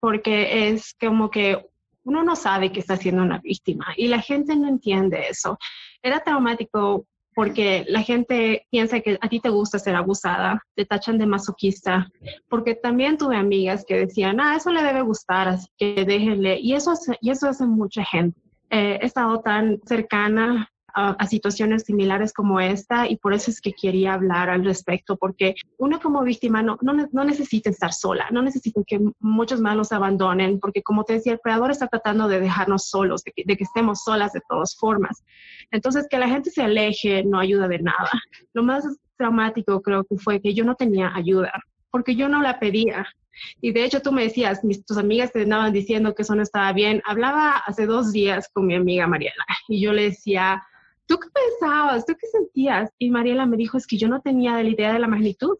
porque 0.00 0.68
es 0.68 0.94
como 1.00 1.30
que 1.30 1.56
uno 2.02 2.24
no 2.24 2.36
sabe 2.36 2.72
que 2.72 2.80
está 2.80 2.96
siendo 2.96 3.22
una 3.22 3.38
víctima 3.38 3.86
y 3.96 4.08
la 4.08 4.20
gente 4.20 4.56
no 4.56 4.68
entiende 4.68 5.28
eso. 5.30 5.58
Era 6.02 6.20
traumático 6.20 7.06
porque 7.34 7.84
la 7.88 8.02
gente 8.02 8.66
piensa 8.70 9.00
que 9.00 9.18
a 9.20 9.28
ti 9.28 9.40
te 9.40 9.48
gusta 9.48 9.78
ser 9.78 9.94
abusada, 9.94 10.62
te 10.74 10.84
tachan 10.84 11.18
de 11.18 11.26
masoquista, 11.26 12.08
porque 12.48 12.74
también 12.74 13.18
tuve 13.18 13.36
amigas 13.36 13.84
que 13.86 13.98
decían, 13.98 14.40
ah, 14.40 14.56
eso 14.56 14.70
le 14.70 14.82
debe 14.82 15.02
gustar, 15.02 15.48
así 15.48 15.68
que 15.76 16.04
déjenle, 16.04 16.58
y 16.60 16.74
eso, 16.74 16.94
y 17.20 17.30
eso 17.30 17.48
hace 17.48 17.66
mucha 17.66 18.04
gente. 18.04 18.40
Eh, 18.70 18.98
he 19.02 19.06
estado 19.06 19.40
tan 19.40 19.80
cercana 19.84 20.69
a, 20.94 21.26
situaciones 21.26 21.82
similares 21.84 22.32
como 22.32 22.60
esta 22.60 23.08
y 23.08 23.16
por 23.16 23.34
eso 23.34 23.50
es 23.50 23.60
que 23.60 23.72
quería 23.72 24.14
hablar 24.14 24.50
al 24.50 24.64
respecto, 24.64 25.16
porque 25.16 25.54
uno 25.78 26.00
como 26.00 26.22
víctima 26.22 26.62
no, 26.62 26.78
no, 26.82 26.92
no 27.12 27.24
necesita 27.24 27.70
estar 27.70 27.92
sola, 27.92 28.28
no 28.30 28.42
necesita 28.42 28.80
que 28.86 29.00
muchos 29.20 29.60
más 29.60 29.76
nos 29.76 29.92
abandonen, 29.92 30.60
porque 30.60 30.82
como 30.82 31.04
te 31.04 31.14
decía, 31.14 31.32
el 31.32 31.40
predador 31.40 31.70
está 31.70 31.88
tratando 31.88 32.28
de 32.28 32.40
dejarnos 32.40 32.88
solos, 32.88 33.22
de 33.24 33.32
que, 33.32 33.42
de 33.44 33.56
que 33.56 33.64
estemos 33.64 34.02
solas 34.02 34.32
de 34.32 34.42
todas 34.48 34.76
formas. 34.76 35.22
Entonces, 35.70 36.06
que 36.08 36.18
la 36.18 36.28
gente 36.28 36.50
se 36.50 36.62
aleje 36.62 37.24
no 37.24 37.38
ayuda 37.38 37.68
de 37.68 37.78
nada. 37.78 38.10
Lo 38.52 38.62
más 38.62 38.84
traumático 39.16 39.82
creo 39.82 40.04
que 40.04 40.16
fue 40.16 40.40
que 40.40 40.54
yo 40.54 40.64
no 40.64 40.74
tenía 40.74 41.12
ayuda, 41.14 41.52
porque 41.90 42.16
yo 42.16 42.28
no 42.28 42.42
la 42.42 42.58
pedía. 42.58 43.06
Y 43.60 43.72
de 43.72 43.84
hecho 43.84 44.02
tú 44.02 44.12
me 44.12 44.22
decías, 44.22 44.64
mis, 44.64 44.84
tus 44.84 44.98
amigas 44.98 45.32
te 45.32 45.42
andaban 45.42 45.72
diciendo 45.72 46.14
que 46.14 46.22
eso 46.22 46.34
no 46.34 46.42
estaba 46.42 46.72
bien. 46.72 47.02
Hablaba 47.04 47.56
hace 47.58 47.86
dos 47.86 48.12
días 48.12 48.50
con 48.52 48.66
mi 48.66 48.74
amiga 48.74 49.06
Mariela 49.06 49.44
y 49.68 49.80
yo 49.80 49.92
le 49.92 50.04
decía, 50.04 50.62
¿tú 51.10 51.18
qué 51.18 51.28
pensabas? 51.28 52.06
¿Tú 52.06 52.14
qué 52.18 52.28
sentías? 52.28 52.88
Y 52.98 53.10
Mariela 53.10 53.44
me 53.44 53.56
dijo, 53.56 53.76
es 53.76 53.86
que 53.86 53.98
yo 53.98 54.06
no 54.06 54.20
tenía 54.20 54.62
la 54.62 54.68
idea 54.68 54.92
de 54.92 55.00
la 55.00 55.08
magnitud. 55.08 55.56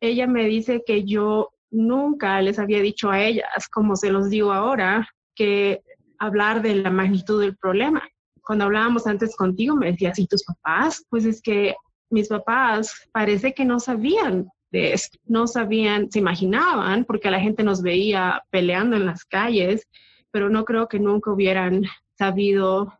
Ella 0.00 0.28
me 0.28 0.44
dice 0.44 0.84
que 0.86 1.02
yo 1.02 1.50
nunca 1.72 2.40
les 2.40 2.60
había 2.60 2.80
dicho 2.80 3.10
a 3.10 3.20
ellas, 3.20 3.68
como 3.72 3.96
se 3.96 4.10
los 4.10 4.30
digo 4.30 4.52
ahora, 4.52 5.08
que 5.34 5.82
hablar 6.20 6.62
de 6.62 6.76
la 6.76 6.90
magnitud 6.90 7.40
del 7.40 7.56
problema. 7.56 8.04
Cuando 8.40 8.66
hablábamos 8.66 9.08
antes 9.08 9.34
contigo, 9.34 9.74
me 9.74 9.90
decías, 9.90 10.16
¿y 10.20 10.28
tus 10.28 10.44
papás? 10.44 11.04
Pues 11.10 11.24
es 11.24 11.42
que 11.42 11.74
mis 12.08 12.28
papás 12.28 13.08
parece 13.12 13.52
que 13.52 13.64
no 13.64 13.80
sabían 13.80 14.46
de 14.70 14.92
esto, 14.92 15.18
no 15.24 15.48
sabían, 15.48 16.08
se 16.12 16.20
imaginaban, 16.20 17.04
porque 17.04 17.32
la 17.32 17.40
gente 17.40 17.64
nos 17.64 17.82
veía 17.82 18.44
peleando 18.50 18.94
en 18.94 19.06
las 19.06 19.24
calles, 19.24 19.88
pero 20.30 20.50
no 20.50 20.64
creo 20.64 20.86
que 20.86 21.00
nunca 21.00 21.32
hubieran 21.32 21.82
sabido 22.16 22.92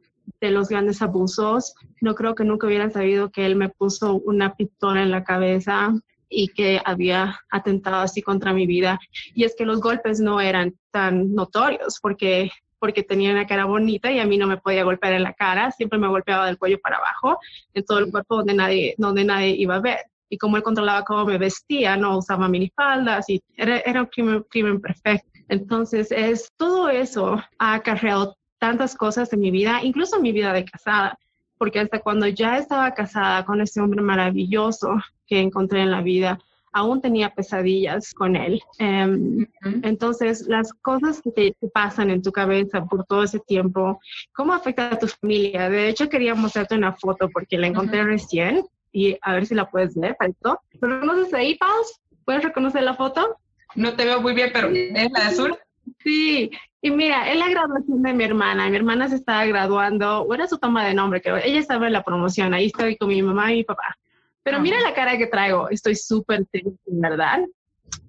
de 0.45 0.51
los 0.51 0.69
grandes 0.69 1.01
abusos. 1.01 1.75
No 2.01 2.15
creo 2.15 2.35
que 2.35 2.45
nunca 2.45 2.67
hubieran 2.67 2.93
sabido 2.93 3.31
que 3.31 3.47
él 3.47 3.57
me 3.57 3.71
puso 3.71 4.17
una 4.17 4.55
pistola 4.55 5.03
en 5.03 5.11
la 5.11 5.25
cabeza 5.25 5.95
y 6.29 6.49
que 6.49 6.81
había 6.85 7.41
atentado 7.51 8.03
así 8.03 8.21
contra 8.21 8.53
mi 8.53 8.67
vida. 8.67 8.99
Y 9.35 9.45
es 9.45 9.55
que 9.57 9.65
los 9.65 9.81
golpes 9.81 10.21
no 10.21 10.41
eran 10.41 10.75
tan 10.91 11.35
notorios 11.35 11.99
porque 12.01 12.51
porque 12.79 13.03
tenía 13.03 13.31
una 13.31 13.47
cara 13.47 13.65
bonita 13.65 14.13
y 14.13 14.19
a 14.19 14.27
mí 14.27 14.37
no 14.37 14.47
me 14.47 14.59
podía 14.59 14.85
golpear 14.85 15.15
en 15.15 15.23
la 15.23 15.33
cara, 15.33 15.71
siempre 15.71 15.99
me 15.99 16.07
golpeaba 16.07 16.45
del 16.45 16.59
cuello 16.59 16.79
para 16.83 16.99
abajo, 16.99 17.39
en 17.73 17.83
todo 17.83 17.99
el 18.01 18.11
cuerpo 18.11 18.37
donde 18.37 18.53
nadie, 18.53 18.95
donde 18.99 19.25
nadie 19.25 19.57
iba 19.57 19.77
a 19.77 19.81
ver. 19.81 20.01
Y 20.29 20.37
como 20.37 20.59
él 20.59 20.63
controlaba 20.63 21.03
cómo 21.03 21.25
me 21.25 21.39
vestía, 21.39 21.97
no 21.97 22.19
usaba 22.19 22.47
minifaldas 22.47 23.31
y 23.31 23.43
era, 23.57 24.03
un 24.03 24.07
crimen, 24.09 24.45
crimen 24.51 24.83
perfecto. 24.83 25.27
Entonces, 25.49 26.13
es 26.13 26.53
todo 26.59 26.91
eso 26.91 27.43
ha 27.59 27.73
acarreado 27.73 28.37
tantas 28.64 28.97
cosas 28.97 29.30
en 29.35 29.40
mi 29.40 29.50
vida, 29.50 29.80
incluso 29.83 30.16
en 30.16 30.23
mi 30.23 30.33
vida 30.33 30.54
de 30.54 30.64
casada, 30.64 31.18
porque 31.59 31.80
hasta 31.80 31.99
cuando 31.99 32.26
ya 32.28 32.56
estaba 32.56 32.94
casada 32.94 33.44
con 33.44 33.61
ese 33.61 33.78
hombre 33.78 34.00
maravilloso 34.00 34.88
que 35.26 35.38
encontré 35.38 35.83
en 35.83 35.90
la 35.90 36.00
vida, 36.00 36.38
aún 36.73 37.02
tenía 37.02 37.28
pesadillas 37.35 38.14
con 38.14 38.37
él. 38.37 38.62
Em, 38.78 39.47
entonces, 39.83 40.47
las 40.49 40.73
cosas 40.73 41.21
que 41.21 41.30
te, 41.30 41.54
pasan 41.75 42.09
en 42.09 42.23
tu 42.23 42.33
cabeza 42.33 42.83
por 42.87 43.04
todo 43.04 43.25
ese 43.25 43.38
tiempo, 43.38 44.00
¿cómo 44.33 44.54
afecta 44.54 44.94
a 44.94 44.99
tu 44.99 45.09
familia? 45.09 45.68
De 45.68 45.90
hecho, 45.90 46.09
quería 46.09 46.35
mostrarte 46.35 46.75
una 46.75 46.94
foto 46.94 47.28
porque 47.28 47.59
la 47.59 47.66
encontré 47.66 48.02
recién 48.02 48.64
y 48.92 49.18
a 49.21 49.35
ver 49.35 49.44
si 49.44 49.54
la 49.54 49.68
puedes 49.71 49.94
ver, 49.94 50.16
¿Pero 50.18 50.59
¿Reconoces 50.80 51.35
ahí, 51.35 51.54
Paz? 51.56 52.00
¿Puedes 52.25 52.42
reconocer 52.42 52.83
la 52.83 52.94
foto? 52.94 53.37
No 53.75 53.92
te 53.92 54.06
veo 54.06 54.23
muy 54.23 54.33
bien, 54.33 54.49
pero 54.54 54.71
¿es 54.71 55.12
la 55.12 55.26
azul? 55.26 55.54
Sí, 56.02 56.50
y 56.85 56.91
mira, 56.91 57.31
es 57.33 57.38
la 57.38 57.49
graduación 57.49 58.03
de 58.03 58.12
mi 58.12 58.25
hermana. 58.25 58.69
Mi 58.69 58.76
hermana 58.76 59.09
se 59.09 59.14
estaba 59.14 59.47
graduando, 59.47 60.21
o 60.21 60.35
era 60.35 60.47
su 60.47 60.59
toma 60.59 60.85
de 60.85 60.93
nombre, 60.93 61.23
creo. 61.23 61.38
Ella 61.38 61.59
estaba 61.59 61.87
en 61.87 61.95
la 61.95 62.03
promoción, 62.03 62.53
ahí 62.53 62.67
estoy 62.67 62.99
con 62.99 63.09
mi 63.09 63.23
mamá 63.23 63.50
y 63.50 63.57
mi 63.57 63.64
papá. 63.64 63.97
Pero 64.43 64.61
mira 64.61 64.79
la 64.83 64.93
cara 64.93 65.17
que 65.17 65.26
traigo, 65.26 65.71
estoy 65.71 65.95
súper 65.95 66.45
triste, 66.45 66.79
¿verdad? 66.85 67.41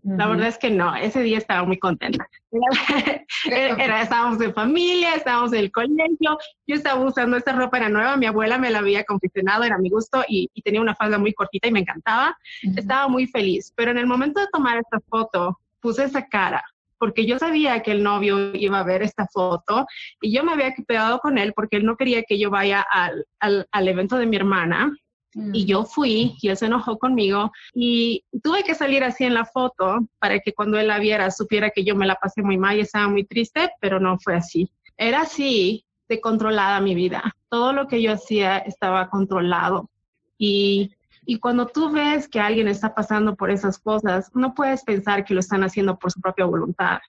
La 0.03 0.27
verdad 0.27 0.50
es 0.50 0.58
que 0.58 0.70
no, 0.70 0.94
ese 0.94 1.22
día 1.22 1.38
estaba 1.38 1.63
muy 1.63 1.79
contenta. 1.79 2.27
Era, 3.50 4.01
estábamos 4.01 4.41
en 4.41 4.53
familia, 4.53 5.15
estábamos 5.15 5.53
en 5.53 5.60
el 5.60 5.72
colegio, 5.72 6.38
yo 6.67 6.75
estaba 6.75 7.00
usando 7.00 7.38
esta 7.38 7.53
ropa, 7.53 7.77
era 7.77 7.88
nueva, 7.88 8.17
mi 8.17 8.25
abuela 8.25 8.58
me 8.58 8.72
la 8.72 8.79
había 8.79 9.05
confeccionado, 9.05 9.63
era 9.63 9.77
mi 9.77 9.89
gusto 9.89 10.25
y, 10.27 10.50
tenía 10.65 10.82
una 10.82 10.96
falda 10.96 11.17
muy 11.17 11.34
cortita 11.34 11.70
y 11.70 11.72
me 11.72 11.79
encantaba. 11.79 12.38
Estaba 12.75 13.08
muy 13.08 13.25
feliz, 13.25 13.72
pero 13.74 13.91
en 13.91 14.00
el 14.00 14.05
momento 14.05 14.41
de 14.41 14.48
tomar 14.51 14.77
esta 14.79 15.00
foto, 15.10 15.62
puse 15.79 16.03
esa 16.03 16.27
cara 16.27 16.62
porque 16.98 17.25
yo 17.25 17.40
sabía 17.40 17.82
que 17.82 17.92
el 17.92 18.04
novio 18.04 18.56
iba 18.56 18.80
a 18.80 18.84
ver 18.84 19.04
esta 19.04 19.28
foto 19.28 19.86
y 20.22 20.34
yo 20.34 20.44
me 20.44 20.54
había 20.54 20.74
quedado 20.74 21.20
con 21.20 21.38
él 21.38 21.54
porque 21.54 21.78
él 21.78 21.86
no 21.86 21.96
quería 21.96 22.24
que 22.24 22.40
yo 22.40 22.50
vaya 22.50 22.86
al, 22.90 23.25
al, 23.40 23.88
evento 23.88 24.18
de 24.18 24.25
mi 24.25 24.36
hermana. 24.36 24.96
Y 25.34 25.64
mm. 25.64 25.66
yo 25.66 25.84
fui 25.84 26.36
y 26.42 26.48
él 26.48 26.56
se 26.56 26.68
enojó 26.68 26.98
conmigo 26.98 27.52
y 27.74 28.24
tuve 28.42 28.64
que 28.64 28.74
salir 28.74 29.04
así 29.04 29.25
en 29.25 29.34
la 29.34 29.44
foto 29.44 30.00
para 30.18 30.40
que 30.40 30.54
cuando 30.54 30.80
él 30.80 30.88
la 30.88 30.98
viera 30.98 31.30
supiera 31.30 31.72
que 31.72 31.84
yo 31.84 31.94
me 31.94 32.06
la 32.06 32.16
pasé 32.16 32.42
muy 32.42 32.58
mal 32.58 32.78
y 32.78 32.82
estaba 32.82 33.10
muy 33.10 33.25
triste, 33.25 33.70
pero 33.82 34.00
no 34.00 34.18
fue 34.18 34.36
así. 34.36 34.70
Era 34.98 35.22
así 35.22 35.86
de 36.08 36.22
controlada 36.22 36.80
mi 36.80 36.96
vida. 36.96 37.36
Todo 37.50 37.74
lo 37.74 37.88
que 37.88 38.02
yo 38.02 38.14
hacía 38.14 38.60
estaba 38.60 39.10
controlado. 39.10 39.90
Y 40.38 40.92
y 41.25 41.39
cuando 41.39 41.67
tú 41.67 41.91
ves 41.91 42.27
que 42.27 42.39
alguien 42.39 42.67
está 42.67 42.94
pasando 42.94 43.36
por 43.36 43.50
esas 43.50 43.79
cosas, 43.79 44.32
no 44.36 44.53
puedes 44.53 44.84
pensar 44.84 45.25
que 45.25 45.34
lo 45.34 45.39
están 45.39 45.63
haciendo 45.63 45.98
por 45.98 46.12
su 46.12 46.22
propia 46.22 46.46
voluntad. 46.46 47.00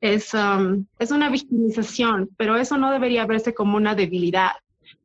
Es, 0.00 0.32
um, 0.32 0.86
es 0.98 1.10
una 1.10 1.28
victimización, 1.28 2.30
pero 2.36 2.56
eso 2.56 2.78
no 2.78 2.90
debería 2.90 3.26
verse 3.26 3.54
como 3.54 3.76
una 3.76 3.94
debilidad, 3.94 4.52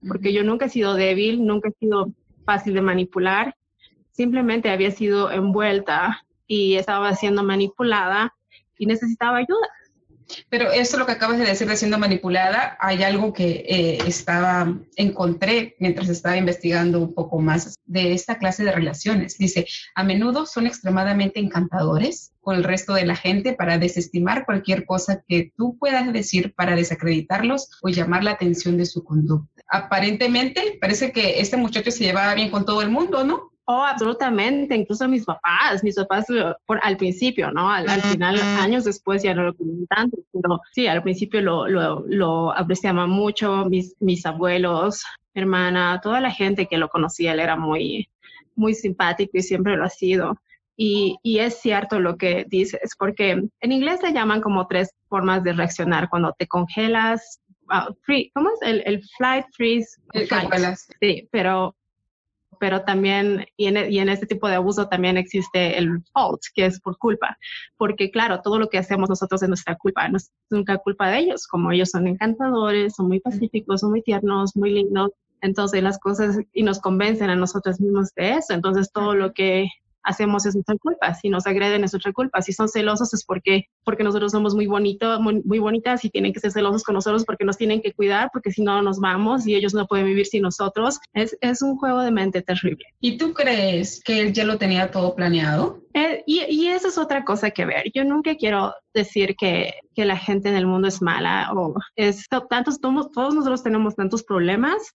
porque 0.07 0.33
yo 0.33 0.43
nunca 0.43 0.65
he 0.65 0.69
sido 0.69 0.93
débil, 0.93 1.45
nunca 1.45 1.69
he 1.69 1.73
sido 1.73 2.11
fácil 2.45 2.73
de 2.73 2.81
manipular, 2.81 3.55
simplemente 4.11 4.69
había 4.69 4.91
sido 4.91 5.31
envuelta 5.31 6.23
y 6.47 6.75
estaba 6.75 7.13
siendo 7.15 7.43
manipulada 7.43 8.33
y 8.77 8.85
necesitaba 8.85 9.37
ayuda. 9.37 9.67
Pero 10.49 10.71
esto 10.71 10.97
lo 10.97 11.05
que 11.05 11.13
acabas 11.13 11.37
de 11.37 11.45
decir 11.45 11.67
de 11.67 11.75
siendo 11.75 11.97
manipulada, 11.97 12.77
hay 12.79 13.03
algo 13.03 13.33
que 13.33 13.65
eh, 13.67 13.97
estaba, 14.07 14.73
encontré 14.95 15.75
mientras 15.79 16.09
estaba 16.09 16.37
investigando 16.37 16.99
un 16.99 17.13
poco 17.13 17.39
más 17.39 17.75
de 17.85 18.13
esta 18.13 18.37
clase 18.37 18.63
de 18.63 18.71
relaciones. 18.71 19.37
Dice, 19.37 19.67
a 19.95 20.03
menudo 20.03 20.45
son 20.45 20.67
extremadamente 20.67 21.39
encantadores 21.39 22.33
con 22.41 22.55
el 22.55 22.63
resto 22.63 22.93
de 22.93 23.05
la 23.05 23.15
gente 23.15 23.53
para 23.53 23.77
desestimar 23.77 24.45
cualquier 24.45 24.85
cosa 24.85 25.23
que 25.27 25.53
tú 25.55 25.77
puedas 25.77 26.11
decir 26.11 26.53
para 26.53 26.75
desacreditarlos 26.75 27.69
o 27.81 27.89
llamar 27.89 28.23
la 28.23 28.31
atención 28.31 28.77
de 28.77 28.85
su 28.85 29.03
conducta. 29.03 29.63
Aparentemente, 29.69 30.77
parece 30.79 31.11
que 31.11 31.39
este 31.39 31.57
muchacho 31.57 31.89
se 31.89 32.03
llevaba 32.03 32.33
bien 32.35 32.51
con 32.51 32.65
todo 32.65 32.81
el 32.81 32.89
mundo, 32.89 33.23
¿no? 33.23 33.52
Oh, 33.65 33.81
absolutamente, 33.81 34.75
incluso 34.75 35.07
mis 35.07 35.23
papás, 35.23 35.83
mis 35.83 35.95
papás 35.95 36.25
por, 36.65 36.79
al 36.83 36.97
principio, 36.97 37.49
¿no? 37.49 37.69
Al, 37.69 37.87
final, 38.01 38.37
años 38.59 38.83
después 38.83 39.23
ya 39.23 39.33
no 39.33 39.43
lo 39.43 39.53
querían 39.53 39.87
tanto, 39.87 40.17
pero 40.33 40.59
sí, 40.73 40.87
al 40.87 41.01
principio 41.01 41.39
lo, 41.39 41.67
lo, 41.69 42.03
lo 42.05 42.51
apreciaban 42.51 43.09
mucho, 43.09 43.63
mis, 43.69 43.95
mis 44.01 44.25
abuelos, 44.25 45.05
mi 45.33 45.43
hermana, 45.43 46.01
toda 46.03 46.19
la 46.19 46.29
gente 46.29 46.67
que 46.67 46.77
lo 46.77 46.89
conocía, 46.89 47.31
él 47.31 47.39
era 47.39 47.55
muy, 47.55 48.09
muy 48.55 48.73
simpático 48.73 49.37
y 49.37 49.41
siempre 49.41 49.77
lo 49.77 49.85
ha 49.85 49.89
sido. 49.89 50.35
Y, 50.75 51.17
y, 51.23 51.39
es 51.39 51.61
cierto 51.61 52.01
lo 52.01 52.17
que 52.17 52.45
dices, 52.49 52.95
porque 52.99 53.31
en 53.61 53.71
inglés 53.71 54.01
se 54.01 54.11
llaman 54.11 54.41
como 54.41 54.67
tres 54.67 54.93
formas 55.07 55.41
de 55.43 55.53
reaccionar, 55.53 56.09
cuando 56.09 56.35
te 56.37 56.47
congelas, 56.47 57.39
free, 58.01 58.29
¿cómo 58.33 58.49
es? 58.49 58.61
El, 58.61 58.83
el 58.85 59.01
flight 59.17 59.45
freeze. 59.55 60.01
Sí, 60.99 61.29
pero 61.31 61.75
pero 62.63 62.85
también, 62.85 63.45
y 63.57 63.65
en, 63.67 63.91
y 63.91 63.99
en, 63.99 64.07
este 64.07 64.25
tipo 64.25 64.47
de 64.47 64.55
abuso 64.55 64.87
también 64.87 65.17
existe 65.17 65.77
el 65.77 66.01
fault, 66.13 66.39
que 66.55 66.65
es 66.65 66.79
por 66.79 66.97
culpa, 66.97 67.37
porque 67.75 68.09
claro, 68.09 68.39
todo 68.41 68.57
lo 68.57 68.69
que 68.69 68.77
hacemos 68.77 69.09
nosotros 69.09 69.43
es 69.43 69.49
nuestra 69.49 69.75
culpa, 69.75 70.07
no 70.07 70.15
es 70.15 70.31
nunca 70.49 70.77
culpa 70.77 71.09
de 71.09 71.17
ellos, 71.17 71.45
como 71.45 71.73
ellos 71.73 71.89
son 71.89 72.07
encantadores, 72.07 72.93
son 72.95 73.09
muy 73.09 73.19
pacíficos, 73.19 73.81
son 73.81 73.89
muy 73.89 74.01
tiernos, 74.01 74.55
muy 74.55 74.69
lindos, 74.71 75.11
entonces 75.41 75.83
las 75.83 75.99
cosas 75.99 76.39
y 76.53 76.63
nos 76.63 76.79
convencen 76.79 77.29
a 77.29 77.35
nosotros 77.35 77.81
mismos 77.81 78.13
de 78.15 78.35
eso, 78.35 78.53
entonces 78.53 78.93
todo 78.93 79.13
lo 79.13 79.33
que 79.33 79.67
hacemos 80.03 80.45
es 80.45 80.55
nuestra 80.55 80.75
culpa, 80.77 81.13
si 81.13 81.29
nos 81.29 81.47
agreden 81.47 81.83
es 81.83 81.93
nuestra 81.93 82.11
culpa, 82.11 82.41
si 82.41 82.53
son 82.53 82.69
celosos 82.69 83.13
es 83.13 83.23
porque, 83.25 83.69
porque 83.83 84.03
nosotros 84.03 84.31
somos 84.31 84.55
muy 84.55 84.67
bonitos, 84.67 85.19
muy, 85.19 85.59
bonitas 85.59 86.03
y 86.05 86.09
tienen 86.09 86.33
que 86.33 86.39
ser 86.39 86.51
celosos 86.51 86.83
con 86.83 86.95
nosotros 86.95 87.23
porque 87.25 87.45
nos 87.45 87.57
tienen 87.57 87.81
que 87.81 87.93
cuidar, 87.93 88.29
porque 88.31 88.51
si 88.51 88.61
no 88.61 88.81
nos 88.81 88.99
vamos 88.99 89.47
y 89.47 89.55
ellos 89.55 89.73
no 89.73 89.87
pueden 89.87 90.05
vivir 90.05 90.25
sin 90.25 90.43
nosotros. 90.43 90.99
Es, 91.13 91.37
es 91.41 91.61
un 91.61 91.77
juego 91.77 92.01
de 92.01 92.11
mente 92.11 92.41
terrible. 92.41 92.85
¿Y 92.99 93.17
tú 93.17 93.33
crees 93.33 94.01
que 94.03 94.19
él 94.19 94.33
ya 94.33 94.43
lo 94.43 94.57
tenía 94.57 94.91
todo 94.91 95.15
planeado? 95.15 95.81
Eh, 95.93 96.23
y, 96.25 96.41
y 96.49 96.67
eso 96.67 96.87
es 96.87 96.97
otra 96.97 97.23
cosa 97.23 97.51
que 97.51 97.65
ver. 97.65 97.83
Yo 97.93 98.03
nunca 98.03 98.35
quiero 98.35 98.73
decir 98.93 99.35
que, 99.35 99.73
que 99.95 100.05
la 100.05 100.17
gente 100.17 100.49
en 100.49 100.55
el 100.55 100.65
mundo 100.65 100.87
es 100.87 101.01
mala 101.01 101.51
o 101.53 101.75
es 101.95 102.27
tantos, 102.49 102.79
todos 102.81 103.35
nosotros 103.35 103.63
tenemos 103.63 103.95
tantos 103.95 104.23
problemas 104.23 104.93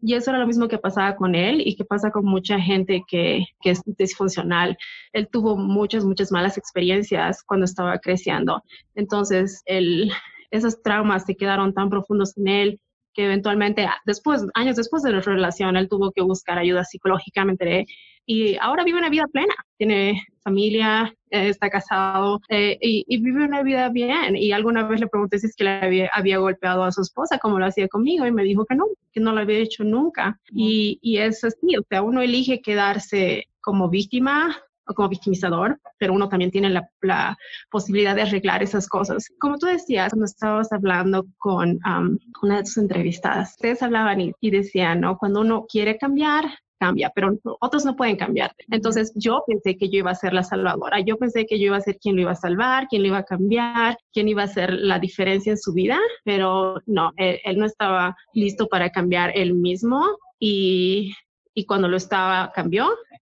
y 0.00 0.14
eso 0.14 0.30
era 0.30 0.38
lo 0.38 0.46
mismo 0.46 0.68
que 0.68 0.78
pasaba 0.78 1.16
con 1.16 1.34
él 1.34 1.60
y 1.64 1.74
que 1.76 1.84
pasa 1.84 2.10
con 2.10 2.24
mucha 2.24 2.60
gente 2.60 3.02
que, 3.08 3.44
que 3.60 3.70
es 3.70 3.82
disfuncional. 3.84 4.76
Él 5.12 5.28
tuvo 5.30 5.56
muchas, 5.56 6.04
muchas 6.04 6.30
malas 6.30 6.56
experiencias 6.56 7.42
cuando 7.42 7.64
estaba 7.64 7.98
creciendo. 7.98 8.62
Entonces, 8.94 9.62
el, 9.66 10.12
esos 10.50 10.82
traumas 10.82 11.24
se 11.24 11.34
quedaron 11.36 11.74
tan 11.74 11.90
profundos 11.90 12.36
en 12.36 12.48
él 12.48 12.80
que 13.12 13.24
eventualmente, 13.24 13.88
después, 14.06 14.46
años 14.54 14.76
después 14.76 15.02
de 15.02 15.10
nuestra 15.10 15.34
relación, 15.34 15.76
él 15.76 15.88
tuvo 15.88 16.12
que 16.12 16.22
buscar 16.22 16.58
ayuda 16.58 16.84
psicológicamente 16.84 17.86
y 18.24 18.56
ahora 18.60 18.84
vive 18.84 18.98
una 18.98 19.10
vida 19.10 19.26
plena. 19.32 19.54
Tiene 19.78 20.22
familia, 20.48 21.14
eh, 21.30 21.48
está 21.48 21.68
casado 21.68 22.40
eh, 22.48 22.78
y, 22.80 23.18
vive 23.22 23.44
una 23.44 23.62
vida 23.62 23.88
bien. 23.90 24.34
Y 24.36 24.52
alguna 24.52 24.86
vez 24.88 25.00
le 25.00 25.08
pregunté 25.08 25.38
si 25.38 25.46
es 25.46 25.54
que 25.54 25.64
le 25.64 25.70
había, 25.70 26.10
había, 26.14 26.38
golpeado 26.38 26.84
a 26.84 26.92
su 26.92 27.02
esposa 27.02 27.38
como 27.38 27.58
lo 27.58 27.66
hacía 27.66 27.88
conmigo 27.88 28.26
y 28.26 28.32
me 28.32 28.44
dijo 28.44 28.64
que 28.64 28.74
no, 28.74 28.86
que 29.12 29.20
no 29.20 29.32
lo 29.32 29.40
había 29.40 29.58
hecho 29.58 29.84
nunca. 29.84 30.40
Y, 30.52 30.98
y 31.02 31.18
es 31.18 31.44
así, 31.44 31.76
o 31.76 31.82
sea, 31.88 32.02
uno 32.02 32.22
elige 32.22 32.62
quedarse 32.62 33.48
como 33.60 33.90
víctima 33.90 34.56
o 34.86 34.94
como 34.94 35.10
victimizador, 35.10 35.78
pero 35.98 36.14
uno 36.14 36.30
también 36.30 36.50
tiene 36.50 36.70
la, 36.70 36.88
la, 37.02 37.36
posibilidad 37.70 38.14
de 38.16 38.22
arreglar 38.22 38.62
esas 38.62 38.88
cosas. 38.88 39.26
Como 39.38 39.58
tú 39.58 39.66
decías, 39.66 40.12
cuando 40.12 40.24
estabas 40.24 40.72
hablando 40.72 41.26
con 41.36 41.78
um, 41.84 42.18
una 42.42 42.56
de 42.56 42.62
tus 42.62 42.78
entrevistadas, 42.78 43.50
ustedes 43.50 43.82
hablaban 43.82 44.18
y, 44.22 44.32
y 44.40 44.50
decían, 44.50 45.02
¿no? 45.02 45.18
Cuando 45.18 45.42
uno 45.42 45.66
quiere 45.68 45.98
cambiar, 45.98 46.46
cambia, 46.78 47.10
pero 47.14 47.38
otros 47.60 47.84
no 47.84 47.96
pueden 47.96 48.16
cambiar. 48.16 48.54
Entonces 48.70 49.12
yo 49.14 49.42
pensé 49.46 49.76
que 49.76 49.88
yo 49.88 49.98
iba 49.98 50.10
a 50.10 50.14
ser 50.14 50.32
la 50.32 50.42
salvadora, 50.42 51.00
yo 51.00 51.16
pensé 51.16 51.46
que 51.46 51.58
yo 51.58 51.66
iba 51.66 51.76
a 51.76 51.82
ser 51.82 51.98
quien 51.98 52.16
lo 52.16 52.22
iba 52.22 52.32
a 52.32 52.36
salvar, 52.36 52.86
quien 52.88 53.02
lo 53.02 53.08
iba 53.08 53.18
a 53.18 53.24
cambiar, 53.24 53.98
quien 54.12 54.28
iba 54.28 54.42
a 54.42 54.46
hacer 54.46 54.72
la 54.72 54.98
diferencia 54.98 55.50
en 55.50 55.58
su 55.58 55.72
vida, 55.72 55.98
pero 56.24 56.80
no, 56.86 57.12
él, 57.16 57.58
no 57.58 57.66
estaba 57.66 58.16
listo 58.32 58.68
para 58.68 58.90
cambiar 58.90 59.32
él 59.34 59.54
mismo 59.54 60.04
y, 60.38 61.14
y 61.54 61.66
cuando 61.66 61.88
lo 61.88 61.96
estaba, 61.96 62.52
cambió. 62.54 62.88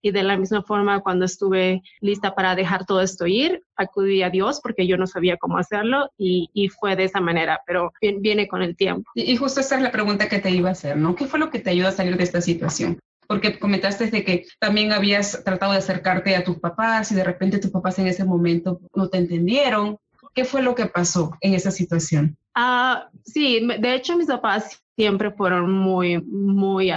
Y 0.03 0.13
de 0.13 0.23
la 0.23 0.39
misma 0.39 0.63
forma, 0.63 1.01
cuando 1.01 1.27
estuve 1.27 1.83
lista 2.01 2.35
para 2.35 2.55
dejar 2.55 2.87
todo 2.87 3.03
esto 3.03 3.27
ir, 3.27 3.63
acudí 3.77 4.23
a 4.23 4.31
Dios 4.31 4.61
porque 4.63 4.87
yo 4.87 4.97
no 4.97 5.07
sabía 5.07 5.37
cómo 5.37 5.59
hacerlo 5.59 6.09
y, 6.17 6.49
y 6.55 6.69
fue 6.69 6.97
de 6.97 7.05
esa 7.05 7.21
manera, 7.21 7.61
pero 7.67 7.93
viene 8.01 8.49
con 8.49 8.63
el 8.63 8.77
tiempo. 8.77 9.11
Y, 9.15 9.31
y 9.31 9.37
justo 9.37 9.61
esa 9.61 9.77
es 9.77 9.83
la 9.83 9.93
pregunta 9.93 10.27
que 10.27 10.39
te 10.39 10.51
iba 10.51 10.71
a 10.71 10.73
hacer, 10.73 10.97
¿no? 10.97 11.15
¿Qué 11.15 11.27
fue 11.27 11.39
lo 11.39 11.51
que 11.51 11.59
te 11.59 11.69
ayudó 11.69 11.89
a 11.89 11.93
salir 11.93 12.17
de 12.17 12.25
esta 12.25 12.41
situación? 12.41 12.99
Porque 13.31 13.61
comentaste 13.61 14.11
de 14.11 14.25
que 14.25 14.47
también 14.59 14.93
habías 14.93 15.45
tratado 15.45 15.71
de 15.71 15.79
acercarte 15.79 16.35
a 16.35 16.43
tus 16.43 16.59
papás 16.59 17.13
y 17.13 17.15
de 17.15 17.23
repente 17.23 17.61
tus 17.61 17.71
papás 17.71 17.97
en 18.01 18.09
ese 18.09 18.25
momento 18.25 18.81
no 18.93 19.09
te 19.09 19.19
entendieron. 19.19 19.99
¿Qué 20.35 20.45
fue 20.45 20.63
lo 20.63 20.75
que 20.75 20.87
pasó 20.87 21.31
en 21.41 21.55
esa 21.55 21.71
situación? 21.71 22.37
Ah, 22.57 23.09
sí, 23.25 23.65
de 23.79 23.95
hecho 23.95 24.17
mis 24.17 24.27
papás 24.27 24.83
siempre 24.97 25.31
fueron 25.31 25.71
muy, 25.71 26.21
muy 26.21 26.91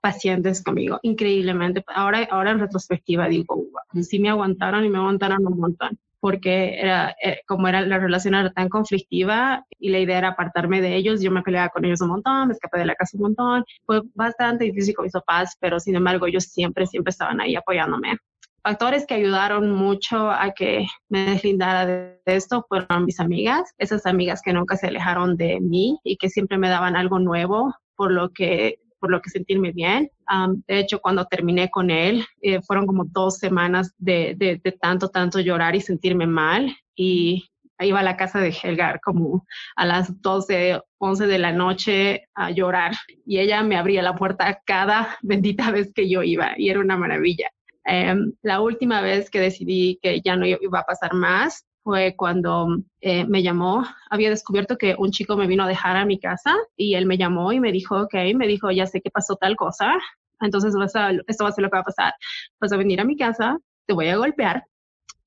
pacientes 0.00 0.62
conmigo, 0.62 1.00
increíblemente. 1.02 1.84
Ahora, 1.88 2.28
ahora 2.30 2.52
en 2.52 2.60
retrospectiva 2.60 3.26
digo, 3.26 3.66
sí 4.02 4.20
me 4.20 4.28
aguantaron 4.28 4.84
y 4.84 4.88
me 4.88 4.98
aguantaron 4.98 5.44
un 5.48 5.58
montón 5.58 5.98
porque 6.26 6.80
era, 6.80 7.14
eh, 7.22 7.38
como 7.46 7.68
era 7.68 7.82
la 7.82 8.00
relación 8.00 8.34
era 8.34 8.50
tan 8.50 8.68
conflictiva 8.68 9.64
y 9.78 9.90
la 9.90 10.00
idea 10.00 10.18
era 10.18 10.28
apartarme 10.30 10.80
de 10.80 10.96
ellos, 10.96 11.22
yo 11.22 11.30
me 11.30 11.40
peleaba 11.40 11.68
con 11.68 11.84
ellos 11.84 12.00
un 12.00 12.08
montón, 12.08 12.48
me 12.48 12.52
escapé 12.52 12.80
de 12.80 12.86
la 12.86 12.96
casa 12.96 13.16
un 13.16 13.22
montón, 13.22 13.64
fue 13.84 14.00
bastante 14.12 14.64
difícil 14.64 14.92
con 14.96 15.04
mis 15.04 15.12
papás, 15.12 15.56
pero 15.60 15.78
sin 15.78 15.94
embargo 15.94 16.26
ellos 16.26 16.46
siempre, 16.46 16.84
siempre 16.88 17.10
estaban 17.12 17.40
ahí 17.40 17.54
apoyándome. 17.54 18.16
Factores 18.60 19.06
que 19.06 19.14
ayudaron 19.14 19.70
mucho 19.70 20.28
a 20.28 20.50
que 20.50 20.88
me 21.08 21.26
deslindara 21.26 21.86
de 21.86 22.18
esto 22.26 22.66
fueron 22.68 23.04
mis 23.04 23.20
amigas, 23.20 23.72
esas 23.78 24.04
amigas 24.04 24.42
que 24.42 24.52
nunca 24.52 24.76
se 24.76 24.88
alejaron 24.88 25.36
de 25.36 25.60
mí 25.60 26.00
y 26.02 26.16
que 26.16 26.28
siempre 26.28 26.58
me 26.58 26.68
daban 26.68 26.96
algo 26.96 27.20
nuevo 27.20 27.72
por 27.94 28.10
lo 28.10 28.30
que 28.30 28.80
por 29.06 29.12
lo 29.12 29.22
que 29.22 29.30
sentirme 29.30 29.70
bien. 29.70 30.10
de 30.66 30.80
hecho, 30.80 30.98
cuando 31.00 31.26
terminé 31.26 31.70
con 31.70 31.92
él, 31.92 32.26
eh, 32.42 32.60
fueron 32.60 32.88
como 32.88 33.04
dos 33.04 33.38
semanas 33.38 33.94
de, 33.98 34.34
de, 34.36 34.60
de, 34.64 34.72
tanto, 34.72 35.10
tanto 35.10 35.38
llorar 35.38 35.76
y 35.76 35.80
sentirme 35.80 36.26
mal. 36.26 36.76
Y 36.96 37.48
iba 37.78 38.00
a 38.00 38.02
la 38.02 38.16
casa 38.16 38.40
de 38.40 38.48
Helgar 38.48 39.00
como 39.00 39.46
a 39.76 39.86
las 39.86 40.20
12, 40.20 40.80
11 40.98 41.26
de 41.28 41.38
la 41.38 41.52
noche 41.52 42.26
a 42.34 42.50
llorar. 42.50 42.94
Y 43.24 43.38
ella 43.38 43.62
me 43.62 43.76
abría 43.76 44.02
la 44.02 44.16
puerta 44.16 44.60
cada 44.66 45.16
bendita 45.22 45.70
vez 45.70 45.92
que 45.94 46.08
yo 46.08 46.24
iba 46.24 46.54
y 46.56 46.70
era 46.70 46.80
una 46.80 46.96
maravilla. 46.96 47.48
Um, 47.86 48.32
la 48.42 48.60
última 48.60 49.02
vez 49.02 49.30
que 49.30 49.38
decidí 49.38 50.00
que 50.02 50.20
ya 50.20 50.34
no 50.34 50.44
iba 50.44 50.80
a 50.80 50.84
pasar 50.84 51.14
más 51.14 51.64
fue 51.86 52.16
cuando 52.16 52.66
eh, 53.00 53.24
me 53.26 53.44
llamó, 53.44 53.84
había 54.10 54.28
descubierto 54.28 54.76
que 54.76 54.96
un 54.98 55.12
chico 55.12 55.36
me 55.36 55.46
vino 55.46 55.62
a 55.62 55.68
dejar 55.68 55.96
a 55.96 56.04
mi 56.04 56.18
casa 56.18 56.56
y 56.76 56.96
él 56.96 57.06
me 57.06 57.16
llamó 57.16 57.52
y 57.52 57.60
me 57.60 57.70
dijo, 57.70 57.96
ok, 57.96 58.14
me 58.34 58.48
dijo, 58.48 58.72
ya 58.72 58.88
sé 58.88 59.00
que 59.00 59.08
pasó 59.12 59.36
tal 59.36 59.54
cosa, 59.54 59.94
entonces 60.40 60.74
esto 60.74 61.44
va 61.44 61.48
a 61.48 61.52
ser 61.52 61.62
lo 61.62 61.70
que 61.70 61.76
va 61.76 61.82
a 61.82 61.84
pasar. 61.84 62.12
Vas 62.60 62.72
a 62.72 62.76
venir 62.76 63.00
a 63.00 63.04
mi 63.04 63.16
casa, 63.16 63.60
te 63.86 63.94
voy 63.94 64.08
a 64.08 64.16
golpear 64.16 64.64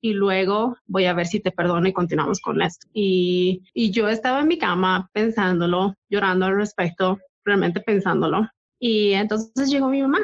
y 0.02 0.12
luego 0.12 0.76
voy 0.86 1.06
a 1.06 1.14
ver 1.14 1.26
si 1.28 1.40
te 1.40 1.50
perdono 1.50 1.88
y 1.88 1.94
continuamos 1.94 2.42
con 2.42 2.60
esto. 2.60 2.86
Y, 2.92 3.62
y 3.72 3.90
yo 3.90 4.10
estaba 4.10 4.40
en 4.40 4.48
mi 4.48 4.58
cama 4.58 5.08
pensándolo, 5.14 5.94
llorando 6.10 6.44
al 6.44 6.56
respecto, 6.56 7.18
realmente 7.42 7.80
pensándolo. 7.80 8.46
Y 8.78 9.12
entonces 9.12 9.70
llegó 9.70 9.88
mi 9.88 10.02
mamá 10.02 10.18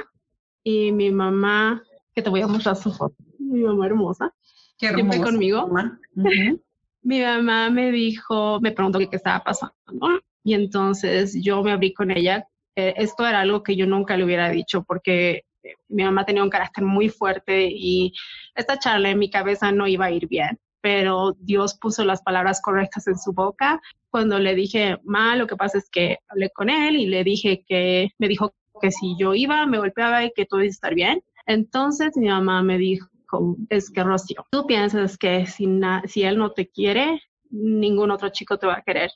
y 0.63 0.93
mi 0.93 1.11
mamá, 1.11 1.83
que 2.15 2.21
te 2.21 2.29
voy 2.29 2.43
a 2.43 2.47
mostrar 2.47 2.77
su 2.77 2.93
foto, 2.93 3.17
mi 3.39 3.63
mamá 3.63 3.87
hermosa, 3.87 4.35
Qué 4.79 4.93
siempre 4.93 5.21
conmigo. 5.21 5.71
Mi 7.03 7.21
mamá 7.21 7.71
me 7.71 7.93
dijo, 7.93 8.61
me 8.61 8.73
preguntó 8.73 8.99
qué, 8.99 9.09
estaba 9.13 9.45
pasando, 9.45 9.75
Y 10.43 10.55
entonces 10.55 11.41
yo 11.41 11.63
me 11.63 11.71
abrí 11.71 11.95
con 11.95 12.11
ella. 12.11 12.49
Eh, 12.75 12.95
esto 12.97 13.25
era 13.25 13.41
algo 13.41 13.63
que 13.63 13.77
yo 13.77 13.87
nunca 13.87 14.17
le 14.17 14.25
hubiera 14.25 14.51
dicho 14.51 14.83
porque 14.83 15.45
eh, 15.63 15.75
mi 15.89 16.03
mamá 16.03 16.27
tenía 16.27 16.43
un 16.43 16.51
carácter 16.51 16.85
muy 16.85 17.09
fuerte 17.09 17.69
y 17.71 18.13
esta 18.57 18.79
charla 18.79 19.11
en 19.11 19.21
mi 19.21 19.31
cabeza 19.31 19.71
no 19.71 19.87
iba 19.87 20.07
a 20.07 20.11
ir 20.11 20.27
bien, 20.27 20.59
pero 20.81 21.37
Dios 21.39 21.79
puso 21.79 22.05
las 22.05 22.23
palabras 22.23 22.61
correctas 22.61 23.07
en 23.07 23.19
su 23.19 23.33
boca. 23.33 23.81
Cuando 24.11 24.39
le 24.41 24.57
dije, 24.57 24.99
ma, 25.05 25.37
lo 25.37 25.47
que 25.47 25.57
pasa 25.57 25.79
es 25.79 25.89
que 25.89 26.19
hablé 26.29 26.51
con 26.51 26.69
él 26.71 26.97
y 26.97 27.07
le 27.07 27.23
dije 27.23 27.65
que, 27.67 28.11
me 28.19 28.27
dijo 28.29 28.53
que 28.81 28.91
si 28.91 29.17
yo 29.17 29.33
iba, 29.33 29.65
me 29.67 29.79
golpeaba 29.79 30.25
y 30.25 30.33
que 30.35 30.45
todo 30.45 30.61
iba 30.61 30.67
a 30.67 30.71
estar 30.71 30.95
bien. 30.95 31.23
Entonces 31.47 32.17
mi 32.17 32.27
mamá 32.29 32.63
me 32.63 32.79
dijo, 32.79 33.09
es 33.69 33.91
que 33.91 34.03
Rocío, 34.03 34.47
tú 34.51 34.67
piensas 34.67 35.19
que 35.19 35.47
si, 35.47 35.69
si 36.07 36.23
él 36.23 36.39
no 36.39 36.53
te 36.53 36.69
quiere, 36.69 37.21
ningún 37.51 38.11
otro 38.11 38.29
chico 38.31 38.59
te 38.59 38.67
va 38.67 38.77
a 38.79 38.83
querer. 38.83 39.11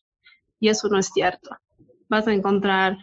Y 0.58 0.68
eso 0.68 0.88
no 0.88 0.98
es 0.98 1.08
cierto. 1.08 1.50
Vas 2.08 2.26
a 2.26 2.32
encontrar 2.32 2.98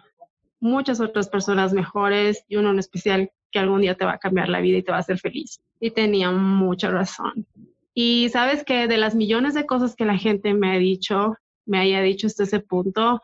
muchas 0.59 0.99
otras 0.99 1.29
personas 1.29 1.73
mejores 1.73 2.43
y 2.47 2.57
uno 2.57 2.71
en 2.71 2.79
especial 2.79 3.31
que 3.51 3.59
algún 3.59 3.81
día 3.81 3.95
te 3.95 4.05
va 4.05 4.13
a 4.13 4.19
cambiar 4.19 4.49
la 4.49 4.59
vida 4.59 4.77
y 4.77 4.83
te 4.83 4.91
va 4.91 4.97
a 4.97 5.01
hacer 5.01 5.19
feliz. 5.19 5.61
Y 5.79 5.91
tenía 5.91 6.31
mucha 6.31 6.89
razón. 6.89 7.47
Y 7.93 8.29
sabes 8.29 8.63
que 8.63 8.87
de 8.87 8.97
las 8.97 9.15
millones 9.15 9.53
de 9.53 9.65
cosas 9.65 9.95
que 9.95 10.05
la 10.05 10.17
gente 10.17 10.53
me 10.53 10.75
ha 10.75 10.79
dicho, 10.79 11.35
me 11.65 11.79
haya 11.79 12.01
dicho 12.01 12.27
hasta 12.27 12.43
ese 12.43 12.59
punto, 12.59 13.21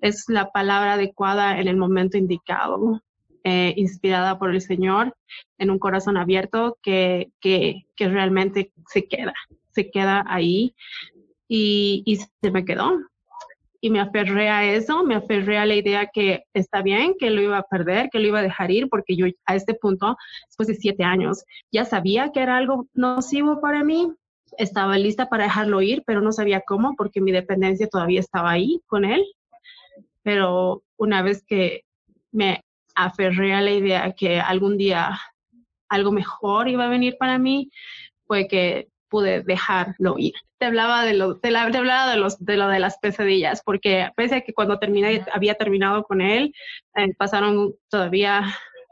es 0.00 0.24
la 0.28 0.50
palabra 0.50 0.94
adecuada 0.94 1.60
en 1.60 1.68
el 1.68 1.76
momento 1.76 2.16
indicado. 2.16 3.02
Eh, 3.44 3.72
inspirada 3.76 4.38
por 4.38 4.50
el 4.50 4.60
Señor, 4.60 5.14
en 5.58 5.70
un 5.70 5.78
corazón 5.78 6.16
abierto 6.16 6.76
que, 6.82 7.30
que, 7.40 7.86
que 7.94 8.08
realmente 8.08 8.72
se 8.88 9.06
queda, 9.06 9.32
se 9.70 9.90
queda 9.90 10.24
ahí 10.26 10.74
y, 11.46 12.02
y, 12.04 12.16
se 12.16 12.50
me 12.50 12.64
quedó. 12.64 12.98
Y 13.80 13.90
me 13.90 14.00
aferré 14.00 14.48
a 14.48 14.64
eso, 14.64 15.04
me 15.04 15.14
aferré 15.14 15.56
a 15.56 15.66
la 15.66 15.76
idea 15.76 16.10
que 16.12 16.42
está 16.52 16.82
bien, 16.82 17.14
que 17.18 17.30
lo 17.30 17.40
iba 17.40 17.58
a 17.58 17.62
perder, 17.62 18.10
que 18.10 18.18
lo 18.18 18.26
iba 18.26 18.40
a 18.40 18.42
dejar 18.42 18.72
ir, 18.72 18.88
porque 18.88 19.14
yo 19.14 19.26
a 19.46 19.54
este 19.54 19.74
punto, 19.74 20.16
después 20.46 20.66
de 20.66 20.74
siete 20.74 21.04
años, 21.04 21.44
ya 21.70 21.84
sabía 21.84 22.32
que 22.32 22.40
era 22.40 22.56
algo 22.56 22.88
nocivo 22.92 23.60
para 23.60 23.84
mí, 23.84 24.12
estaba 24.58 24.98
lista 24.98 25.28
para 25.28 25.44
dejarlo 25.44 25.80
ir, 25.80 26.02
pero 26.04 26.20
no 26.20 26.32
sabía 26.32 26.62
cómo, 26.66 26.96
porque 26.96 27.20
mi 27.20 27.30
dependencia 27.30 27.86
todavía 27.86 28.18
estaba 28.18 28.50
ahí 28.50 28.80
con 28.88 29.04
él 29.04 29.24
pero 30.28 30.82
una 30.98 31.22
vez 31.22 31.42
que 31.42 31.84
me 32.32 32.62
aferré 32.98 33.54
a 33.54 33.60
la 33.60 33.70
idea 33.70 34.12
que 34.12 34.40
algún 34.40 34.76
día 34.76 35.18
algo 35.88 36.12
mejor 36.12 36.68
iba 36.68 36.84
a 36.84 36.90
venir 36.90 37.16
para 37.18 37.38
mí, 37.38 37.70
fue 38.26 38.46
que 38.48 38.88
pude 39.08 39.42
dejarlo 39.42 40.16
ir. 40.18 40.34
Te 40.58 40.66
hablaba 40.66 41.04
de 41.04 41.14
lo, 41.14 41.38
te, 41.38 41.56
hablaba 41.56 42.10
de, 42.10 42.16
los, 42.18 42.44
de 42.44 42.56
lo 42.56 42.68
de 42.68 42.80
las 42.80 42.98
pesadillas, 42.98 43.62
porque 43.64 44.10
pese 44.16 44.36
a 44.36 44.40
que 44.42 44.52
cuando 44.52 44.78
terminé, 44.78 45.24
había 45.32 45.54
terminado 45.54 46.02
con 46.02 46.20
él, 46.20 46.52
eh, 46.96 47.14
pasaron 47.16 47.74
todavía 47.88 48.42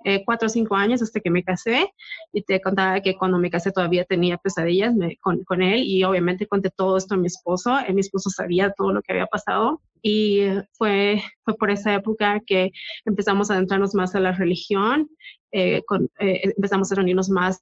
eh, 0.04 0.22
cuatro 0.24 0.46
o 0.46 0.48
cinco 0.48 0.76
años 0.76 1.02
hasta 1.02 1.20
que 1.20 1.30
me 1.30 1.42
casé 1.42 1.92
y 2.32 2.42
te 2.42 2.60
contaba 2.60 3.00
que 3.00 3.16
cuando 3.16 3.38
me 3.38 3.50
casé 3.50 3.72
todavía 3.72 4.04
tenía 4.04 4.38
pesadillas 4.38 4.94
con, 5.20 5.42
con, 5.42 5.62
él 5.62 5.82
y 5.82 6.04
obviamente 6.04 6.46
conté 6.46 6.70
todo 6.70 6.96
esto 6.96 7.16
a 7.16 7.18
mi 7.18 7.26
esposo. 7.26 7.76
Eh, 7.80 7.92
mi 7.92 8.00
esposo 8.00 8.30
sabía 8.30 8.70
todo 8.70 8.92
lo 8.92 9.02
que 9.02 9.12
había 9.12 9.26
pasado 9.26 9.82
y 10.08 10.46
fue, 10.74 11.20
fue 11.44 11.56
por 11.56 11.68
esa 11.68 11.92
época 11.92 12.40
que 12.46 12.70
empezamos 13.04 13.50
a 13.50 13.54
adentrarnos 13.54 13.92
más 13.92 14.14
a 14.14 14.20
la 14.20 14.30
religión, 14.30 15.08
eh, 15.50 15.82
con, 15.84 16.08
empezamos 16.20 16.92
a 16.92 16.94
reunirnos 16.94 17.28
más 17.28 17.60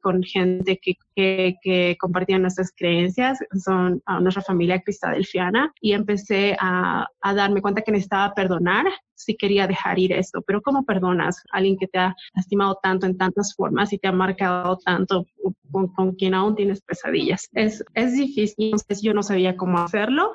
con 0.00 0.22
gente 0.22 0.80
que, 0.82 0.94
que, 1.14 1.56
que 1.62 1.96
compartía 2.00 2.38
nuestras 2.38 2.72
creencias, 2.74 3.38
son 3.62 4.02
a 4.06 4.20
nuestra 4.20 4.42
familia 4.42 4.80
cristadelfiana, 4.80 5.70
y 5.82 5.92
empecé 5.92 6.56
a, 6.58 7.06
a, 7.20 7.34
darme 7.34 7.60
cuenta 7.60 7.82
que 7.82 7.92
necesitaba 7.92 8.32
perdonar 8.34 8.86
si 9.14 9.36
quería 9.36 9.66
dejar 9.66 9.98
ir 9.98 10.14
esto. 10.14 10.40
Pero 10.46 10.62
¿cómo 10.62 10.84
perdonas 10.84 11.44
a 11.52 11.58
alguien 11.58 11.76
que 11.76 11.88
te 11.88 11.98
ha 11.98 12.14
lastimado 12.34 12.78
tanto 12.82 13.04
en 13.04 13.18
tantas 13.18 13.54
formas 13.54 13.92
y 13.92 13.98
te 13.98 14.08
ha 14.08 14.12
marcado 14.12 14.78
tanto 14.78 15.26
con, 15.70 15.88
con 15.88 16.12
quien 16.14 16.32
aún 16.32 16.56
tienes 16.56 16.80
pesadillas? 16.80 17.48
Es, 17.52 17.84
es 17.92 18.14
difícil, 18.14 18.72
entonces 18.72 19.02
yo 19.02 19.12
no 19.12 19.22
sabía 19.22 19.56
cómo 19.56 19.78
hacerlo, 19.78 20.34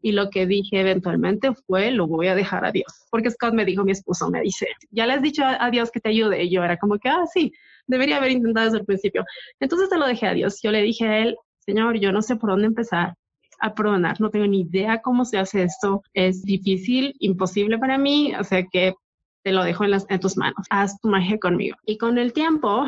y 0.00 0.12
lo 0.12 0.30
que 0.30 0.46
dije 0.46 0.80
eventualmente 0.80 1.52
fue, 1.66 1.90
lo 1.90 2.06
voy 2.06 2.28
a 2.28 2.34
dejar 2.34 2.64
a 2.64 2.72
Dios. 2.72 3.06
Porque 3.10 3.30
Scott 3.30 3.54
me 3.54 3.64
dijo, 3.64 3.84
mi 3.84 3.92
esposo 3.92 4.30
me 4.30 4.40
dice, 4.40 4.68
ya 4.90 5.06
le 5.06 5.14
has 5.14 5.22
dicho 5.22 5.42
a 5.44 5.70
Dios 5.70 5.90
que 5.90 6.00
te 6.00 6.10
ayude. 6.10 6.42
Y 6.44 6.50
yo 6.50 6.62
era 6.62 6.76
como 6.76 6.98
que, 6.98 7.08
ah, 7.08 7.24
sí, 7.32 7.52
debería 7.86 8.18
haber 8.18 8.32
intentado 8.32 8.66
desde 8.66 8.78
el 8.78 8.86
principio. 8.86 9.24
Entonces 9.60 9.88
te 9.88 9.98
lo 9.98 10.06
dejé 10.06 10.26
a 10.26 10.34
Dios. 10.34 10.60
Yo 10.62 10.70
le 10.70 10.82
dije 10.82 11.06
a 11.06 11.18
él, 11.18 11.36
Señor, 11.58 11.98
yo 11.98 12.12
no 12.12 12.22
sé 12.22 12.36
por 12.36 12.50
dónde 12.50 12.66
empezar 12.66 13.14
a 13.60 13.74
perdonar, 13.74 14.20
no 14.20 14.30
tengo 14.30 14.46
ni 14.46 14.62
idea 14.62 15.00
cómo 15.00 15.24
se 15.24 15.38
hace 15.38 15.62
esto, 15.62 16.02
es 16.12 16.42
difícil, 16.42 17.14
imposible 17.20 17.78
para 17.78 17.96
mí, 17.96 18.34
o 18.38 18.44
sea 18.44 18.64
que 18.70 18.94
te 19.42 19.52
lo 19.52 19.62
dejo 19.62 19.84
en, 19.84 19.92
en 20.08 20.20
tus 20.20 20.36
manos, 20.36 20.66
haz 20.70 20.98
tu 21.00 21.08
magia 21.08 21.38
conmigo. 21.38 21.76
Y 21.86 21.96
con 21.96 22.18
el 22.18 22.32
tiempo, 22.32 22.86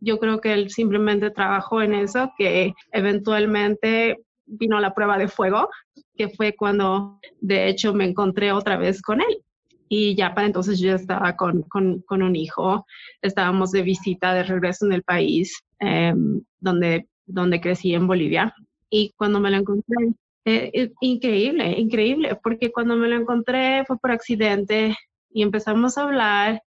yo 0.00 0.18
creo 0.18 0.40
que 0.40 0.52
él 0.52 0.70
simplemente 0.70 1.30
trabajó 1.30 1.82
en 1.82 1.94
eso, 1.94 2.32
que 2.36 2.74
eventualmente 2.92 4.16
vino 4.48 4.80
la 4.80 4.94
prueba 4.94 5.18
de 5.18 5.28
fuego, 5.28 5.68
que 6.16 6.28
fue 6.28 6.54
cuando 6.56 7.20
de 7.40 7.68
hecho 7.68 7.94
me 7.94 8.04
encontré 8.04 8.52
otra 8.52 8.76
vez 8.76 9.02
con 9.02 9.20
él. 9.20 9.42
Y 9.88 10.14
ya 10.16 10.34
para 10.34 10.46
entonces 10.46 10.80
yo 10.80 10.94
estaba 10.94 11.34
con, 11.36 11.62
con, 11.62 12.22
un 12.22 12.36
hijo, 12.36 12.84
estábamos 13.22 13.70
de 13.70 13.82
visita 13.82 14.34
de 14.34 14.42
regreso 14.42 14.84
en 14.84 14.92
el 14.92 15.02
país 15.02 15.62
em, 15.78 16.42
donde, 16.60 17.08
donde 17.24 17.60
crecí 17.60 17.94
en 17.94 18.06
Bolivia. 18.06 18.54
Y 18.90 19.14
cuando 19.16 19.40
me 19.40 19.50
lo 19.50 19.56
encontré, 19.56 20.08
eh, 20.44 20.70
eh, 20.74 20.92
increíble, 21.00 21.78
increíble, 21.78 22.38
porque 22.42 22.70
cuando 22.70 22.96
me 22.96 23.08
lo 23.08 23.16
encontré 23.16 23.84
fue 23.86 23.98
por 23.98 24.10
accidente 24.10 24.94
y 25.30 25.42
empezamos 25.42 25.96
a 25.96 26.04
hablar 26.04 26.62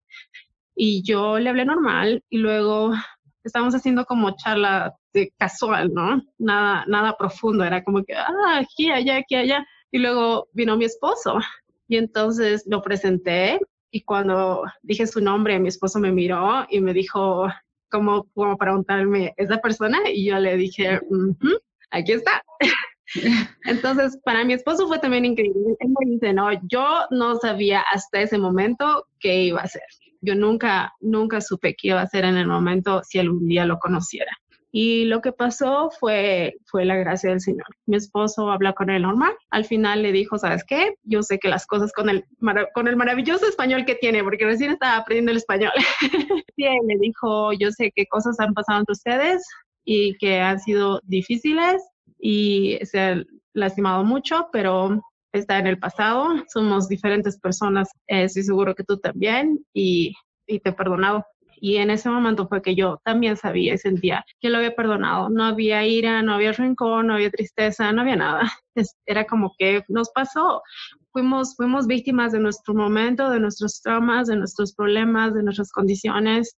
y 0.76 1.04
yo 1.04 1.40
le 1.40 1.50
hablé 1.50 1.66
normal 1.66 2.24
y 2.30 2.38
luego 2.38 2.94
estábamos 3.44 3.76
haciendo 3.76 4.06
como 4.06 4.36
charla 4.36 4.96
de 5.14 5.34
casual, 5.38 5.94
¿no? 5.94 6.22
Nada, 6.38 6.86
nada 6.88 7.18
profundo, 7.18 7.64
era 7.64 7.84
como 7.84 8.04
que, 8.04 8.14
ah, 8.14 8.60
aquí, 8.60 8.92
allá, 8.92 9.18
aquí, 9.18 9.36
allá. 9.36 9.66
Y 9.92 10.00
luego 10.00 10.48
vino 10.54 10.78
mi 10.78 10.86
esposo 10.86 11.40
y 11.88 11.98
entonces 11.98 12.64
lo 12.68 12.82
presenté 12.82 13.60
y 13.92 14.02
cuando 14.02 14.64
dije 14.84 15.08
su 15.08 15.20
nombre, 15.20 15.60
mi 15.60 15.68
esposo 15.68 16.00
me 16.00 16.12
miró 16.12 16.66
y 16.70 16.80
me 16.80 16.94
dijo, 16.94 17.48
como, 17.90 18.26
como 18.36 18.58
preguntarme, 18.58 19.34
¿esa 19.38 19.58
persona? 19.58 19.98
Y 20.14 20.26
yo 20.28 20.38
le 20.40 20.56
dije, 20.58 21.00
aquí 21.90 22.12
está. 22.14 22.44
Entonces, 23.66 24.20
para 24.24 24.44
mi 24.44 24.54
esposo 24.54 24.88
fue 24.88 25.00
también 25.00 25.26
increíble. 25.26 25.76
Él 25.80 25.90
me 26.00 26.12
dice, 26.12 26.34
no, 26.34 26.50
yo 26.68 27.06
no 27.10 27.38
sabía 27.38 27.82
hasta 27.92 28.22
ese 28.22 28.38
momento 28.38 29.08
qué 29.20 29.46
iba 29.46 29.62
a 29.62 29.64
hacer. 29.64 29.82
Yo 30.22 30.36
nunca, 30.36 30.94
nunca 31.00 31.42
supe 31.42 31.76
qué 31.76 31.90
iba 31.90 32.02
a 32.02 32.04
hacer 32.04 32.26
en 32.26 32.38
el 32.38 32.48
momento 32.48 33.02
si 33.04 33.18
algún 33.18 33.48
día 33.48 33.66
lo 33.66 33.80
conociera. 33.80 34.32
Y 34.72 35.06
lo 35.06 35.22
que 35.22 35.32
pasó 35.32 35.90
fue, 36.00 36.56
fue 36.66 36.86
la 36.86 36.96
gracia 36.96 37.32
del 37.32 37.42
Señor. 37.42 37.66
Mi 37.88 37.98
esposo 37.98 38.52
habla 38.52 38.74
con 38.74 38.90
él 38.90 39.02
normal. 39.02 39.34
Al 39.50 39.66
final 39.66 40.04
le 40.04 40.12
dijo, 40.12 40.38
¿sabes 40.38 40.64
qué? 40.64 40.96
Yo 41.04 41.24
sé 41.24 41.40
que 41.40 41.50
las 41.50 41.66
cosas 41.66 41.92
con 41.92 42.10
el, 42.10 42.26
con 42.74 42.88
el 42.88 42.96
maravilloso 42.96 43.48
español 43.48 43.86
que 43.86 43.96
tiene, 43.96 44.24
porque 44.24 44.46
recién 44.46 44.72
estaba 44.72 44.98
aprendiendo 44.98 45.32
el 45.32 45.38
español. 45.38 45.72
sí, 46.56 46.66
le 46.88 46.98
dijo, 47.00 47.52
yo 47.54 47.72
sé 47.72 47.92
qué 47.96 48.06
cosas 48.06 48.40
han 48.40 48.54
pasado 48.54 48.80
entre 48.80 48.94
ustedes 48.94 49.44
y 49.86 50.16
que 50.18 50.40
han 50.40 50.60
sido 50.60 51.02
difíciles 51.04 51.82
y 52.20 52.78
se 52.84 53.00
ha 53.00 53.24
lastimado 53.54 54.04
mucho, 54.04 54.50
pero 54.52 55.02
está 55.34 55.58
en 55.58 55.66
el 55.66 55.80
pasado. 55.80 56.28
Somos 56.48 56.88
diferentes 56.88 57.40
personas. 57.40 57.90
estoy 58.06 58.44
seguro 58.44 58.76
que 58.76 58.84
tú 58.84 59.00
también 59.00 59.66
y, 59.74 60.14
y 60.46 60.60
te 60.60 60.70
he 60.70 60.74
perdonado 60.74 61.26
y 61.62 61.78
en 61.78 61.90
ese 61.90 62.10
momento 62.10 62.48
fue 62.48 62.62
que 62.62 62.76
yo 62.76 63.00
también 63.04 63.38
sabía 63.38 63.74
y 63.74 63.78
sentía 63.78 64.26
que 64.40 64.50
lo 64.50 64.58
había 64.58 64.76
perdonado. 64.76 65.30
No 65.30 65.44
había 65.46 65.86
ira, 65.86 66.22
no 66.22 66.34
había 66.34 66.52
rencor, 66.54 67.06
no 67.06 67.16
había 67.16 67.30
tristeza, 67.30 67.92
no 67.92 68.02
había 68.02 68.16
nada. 68.16 68.52
Era 69.06 69.26
como 69.26 69.54
que 69.58 69.84
nos 69.88 70.10
pasó. 70.12 70.62
Fuimos, 71.12 71.56
fuimos 71.56 71.88
víctimas 71.88 72.32
de 72.32 72.40
nuestro 72.40 72.74
momento, 72.74 73.30
de 73.30 73.40
nuestros 73.40 73.82
traumas, 73.82 74.28
de 74.28 74.36
nuestros 74.38 74.74
problemas, 74.74 75.34
de 75.34 75.44
nuestras 75.44 75.72
condiciones, 75.72 76.56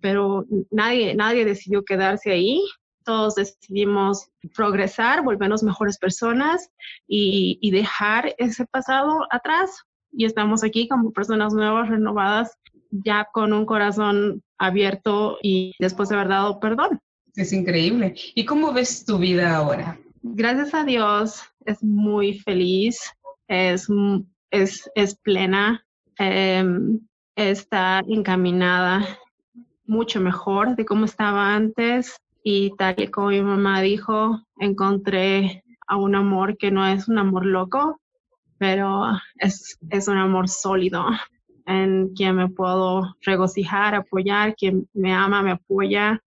pero 0.00 0.44
nadie, 0.70 1.14
nadie 1.14 1.44
decidió 1.44 1.84
quedarse 1.84 2.32
ahí. 2.32 2.62
Todos 3.04 3.34
decidimos 3.34 4.28
progresar, 4.54 5.22
volvernos 5.22 5.62
mejores 5.62 5.98
personas 5.98 6.70
y, 7.06 7.58
y 7.60 7.70
dejar 7.70 8.34
ese 8.38 8.66
pasado 8.66 9.26
atrás. 9.30 9.84
Y 10.12 10.24
estamos 10.24 10.64
aquí 10.64 10.88
como 10.88 11.12
personas 11.12 11.54
nuevas, 11.54 11.88
renovadas, 11.88 12.56
ya 12.90 13.28
con 13.32 13.52
un 13.52 13.66
corazón 13.66 14.42
abierto 14.58 15.38
y 15.42 15.74
después 15.78 16.08
de 16.08 16.16
haber 16.16 16.28
dado 16.28 16.60
perdón. 16.60 17.00
Es 17.34 17.52
increíble. 17.52 18.14
¿Y 18.34 18.44
cómo 18.44 18.72
ves 18.72 19.04
tu 19.04 19.18
vida 19.18 19.56
ahora? 19.56 19.98
Gracias 20.22 20.74
a 20.74 20.84
Dios, 20.84 21.42
es 21.64 21.82
muy 21.82 22.38
feliz, 22.40 23.00
es, 23.48 23.88
es, 24.50 24.90
es 24.94 25.14
plena, 25.14 25.84
em, 26.18 27.00
está 27.36 28.02
encaminada 28.06 29.18
mucho 29.86 30.20
mejor 30.20 30.76
de 30.76 30.84
cómo 30.84 31.04
estaba 31.04 31.54
antes 31.54 32.16
y 32.44 32.76
tal 32.76 32.94
y 32.98 33.08
como 33.08 33.28
mi 33.28 33.42
mamá 33.42 33.80
dijo, 33.80 34.40
encontré 34.58 35.64
a 35.86 35.96
un 35.96 36.14
amor 36.14 36.56
que 36.56 36.70
no 36.70 36.86
es 36.86 37.08
un 37.08 37.18
amor 37.18 37.44
loco, 37.46 38.00
pero 38.58 39.04
es, 39.36 39.78
es 39.88 40.06
un 40.06 40.18
amor 40.18 40.48
sólido, 40.48 41.06
en 41.66 42.14
quien 42.14 42.36
me 42.36 42.48
puedo 42.48 43.16
regocijar, 43.22 43.94
apoyar, 43.94 44.54
quien 44.54 44.88
me 44.92 45.12
ama, 45.12 45.42
me 45.42 45.52
apoya. 45.52 46.22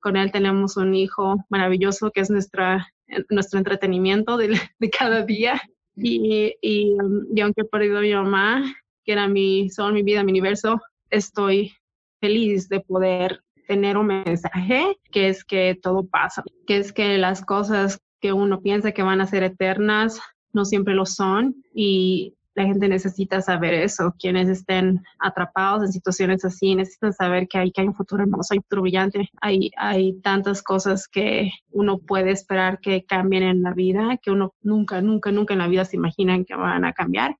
Con 0.00 0.16
él 0.16 0.30
tenemos 0.30 0.76
un 0.76 0.94
hijo 0.94 1.36
maravilloso 1.48 2.10
que 2.10 2.20
es 2.20 2.30
nuestra, 2.30 2.86
nuestro 3.30 3.58
entretenimiento 3.58 4.36
de, 4.36 4.48
de 4.78 4.90
cada 4.90 5.24
día. 5.24 5.60
Y, 5.96 6.56
y, 6.60 6.96
y, 7.32 7.40
aunque 7.40 7.62
he 7.62 7.64
perdido 7.64 7.98
a 7.98 8.02
mi 8.02 8.12
mamá, 8.12 8.64
que 9.04 9.12
era 9.12 9.28
mi 9.28 9.70
sol, 9.70 9.92
mi 9.92 10.02
vida, 10.02 10.24
mi 10.24 10.32
universo, 10.32 10.80
estoy 11.10 11.72
feliz 12.20 12.68
de 12.68 12.80
poder 12.80 13.40
tener 13.68 13.96
un 13.96 14.06
mensaje 14.06 14.98
que 15.10 15.28
es 15.28 15.44
que 15.44 15.78
todo 15.80 16.06
pasa, 16.06 16.42
que 16.66 16.78
es 16.78 16.92
que 16.92 17.18
las 17.18 17.44
cosas 17.44 18.00
que 18.20 18.32
uno 18.32 18.60
piensa 18.60 18.92
que 18.92 19.02
van 19.02 19.20
a 19.20 19.26
ser 19.26 19.42
eternas 19.42 20.20
no 20.52 20.64
siempre 20.64 20.94
lo 20.94 21.06
son 21.06 21.56
y 21.74 22.34
la 22.54 22.64
gente 22.64 22.88
necesita 22.88 23.40
saber 23.40 23.74
eso. 23.74 24.14
Quienes 24.18 24.48
estén 24.48 25.02
atrapados 25.18 25.82
en 25.82 25.92
situaciones 25.92 26.44
así 26.44 26.74
necesitan 26.74 27.12
saber 27.12 27.48
que 27.48 27.58
hay, 27.58 27.72
que 27.72 27.80
hay 27.80 27.88
un 27.88 27.94
futuro 27.94 28.22
hermoso, 28.22 28.54
hay 28.54 28.58
un 28.58 28.64
futuro 28.64 28.82
brillante. 28.82 29.28
Hay, 29.40 29.70
hay 29.76 30.20
tantas 30.20 30.62
cosas 30.62 31.08
que 31.08 31.50
uno 31.70 31.98
puede 31.98 32.30
esperar 32.30 32.78
que 32.80 33.04
cambien 33.04 33.42
en 33.42 33.62
la 33.62 33.72
vida, 33.72 34.18
que 34.22 34.30
uno 34.30 34.54
nunca, 34.62 35.00
nunca, 35.00 35.32
nunca 35.32 35.54
en 35.54 35.58
la 35.58 35.68
vida 35.68 35.84
se 35.84 35.96
imaginan 35.96 36.44
que 36.44 36.54
van 36.54 36.84
a 36.84 36.92
cambiar, 36.92 37.36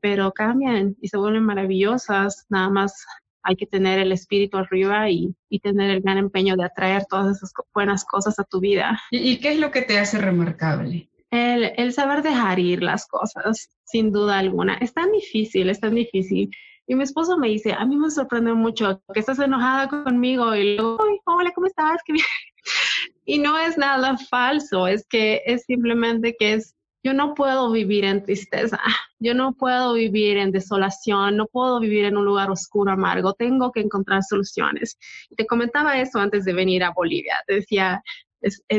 pero 0.00 0.32
cambian 0.32 0.96
y 1.00 1.08
se 1.08 1.18
vuelven 1.18 1.44
maravillosas. 1.44 2.46
Nada 2.48 2.68
más 2.68 3.06
hay 3.44 3.54
que 3.54 3.66
tener 3.66 4.00
el 4.00 4.10
espíritu 4.10 4.58
arriba 4.58 5.08
y, 5.08 5.34
y, 5.48 5.60
tener 5.60 5.90
el 5.90 6.00
gran 6.00 6.18
empeño 6.18 6.56
de 6.56 6.64
atraer 6.64 7.06
todas 7.08 7.36
esas 7.36 7.52
buenas 7.72 8.04
cosas 8.04 8.38
a 8.38 8.44
tu 8.44 8.60
vida. 8.60 9.00
¿Y, 9.10 9.18
y 9.18 9.38
qué 9.38 9.52
es 9.52 9.60
lo 9.60 9.70
que 9.70 9.82
te 9.82 9.98
hace 9.98 10.18
remarcable? 10.18 11.08
El, 11.30 11.72
el, 11.76 11.92
saber 11.92 12.22
dejar 12.22 12.58
ir 12.58 12.82
las 12.82 13.06
cosas, 13.06 13.68
sin 13.84 14.12
duda 14.12 14.38
alguna. 14.38 14.74
Es 14.78 14.94
tan 14.94 15.12
difícil, 15.12 15.68
es 15.68 15.80
tan 15.80 15.94
difícil. 15.94 16.50
Y 16.86 16.94
mi 16.94 17.02
esposo 17.02 17.36
me 17.36 17.48
dice, 17.48 17.72
a 17.72 17.84
mí 17.84 17.96
me 17.96 18.10
sorprende 18.10 18.54
mucho 18.54 19.02
que 19.12 19.20
estás 19.20 19.38
enojada 19.38 19.88
conmigo 19.88 20.54
y 20.54 20.76
luego, 20.76 20.98
hola, 21.26 21.52
¿cómo 21.54 21.66
estás? 21.66 22.00
Qué 22.04 22.14
bien. 22.14 22.24
Y 23.24 23.38
no 23.38 23.58
es 23.58 23.76
nada 23.76 24.16
falso, 24.16 24.86
es 24.86 25.06
que 25.06 25.42
es 25.44 25.64
simplemente 25.64 26.34
que 26.38 26.54
es 26.54 26.74
yo 27.02 27.14
no 27.14 27.34
puedo 27.34 27.70
vivir 27.70 28.04
en 28.04 28.22
tristeza, 28.22 28.80
yo 29.18 29.34
no 29.34 29.54
puedo 29.54 29.94
vivir 29.94 30.36
en 30.36 30.50
desolación, 30.50 31.36
no 31.36 31.46
puedo 31.46 31.80
vivir 31.80 32.04
en 32.04 32.16
un 32.16 32.24
lugar 32.24 32.50
oscuro, 32.50 32.92
amargo, 32.92 33.34
tengo 33.34 33.70
que 33.72 33.80
encontrar 33.80 34.22
soluciones. 34.22 34.98
Te 35.36 35.46
comentaba 35.46 35.98
eso 36.00 36.18
antes 36.18 36.44
de 36.44 36.52
venir 36.52 36.82
a 36.82 36.92
Bolivia, 36.92 37.36
decía, 37.46 38.02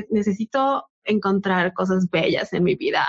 necesito 0.10 0.86
encontrar 1.10 1.74
cosas 1.74 2.10
bellas 2.10 2.54
en 2.54 2.64
mi 2.64 2.76
vida 2.76 3.08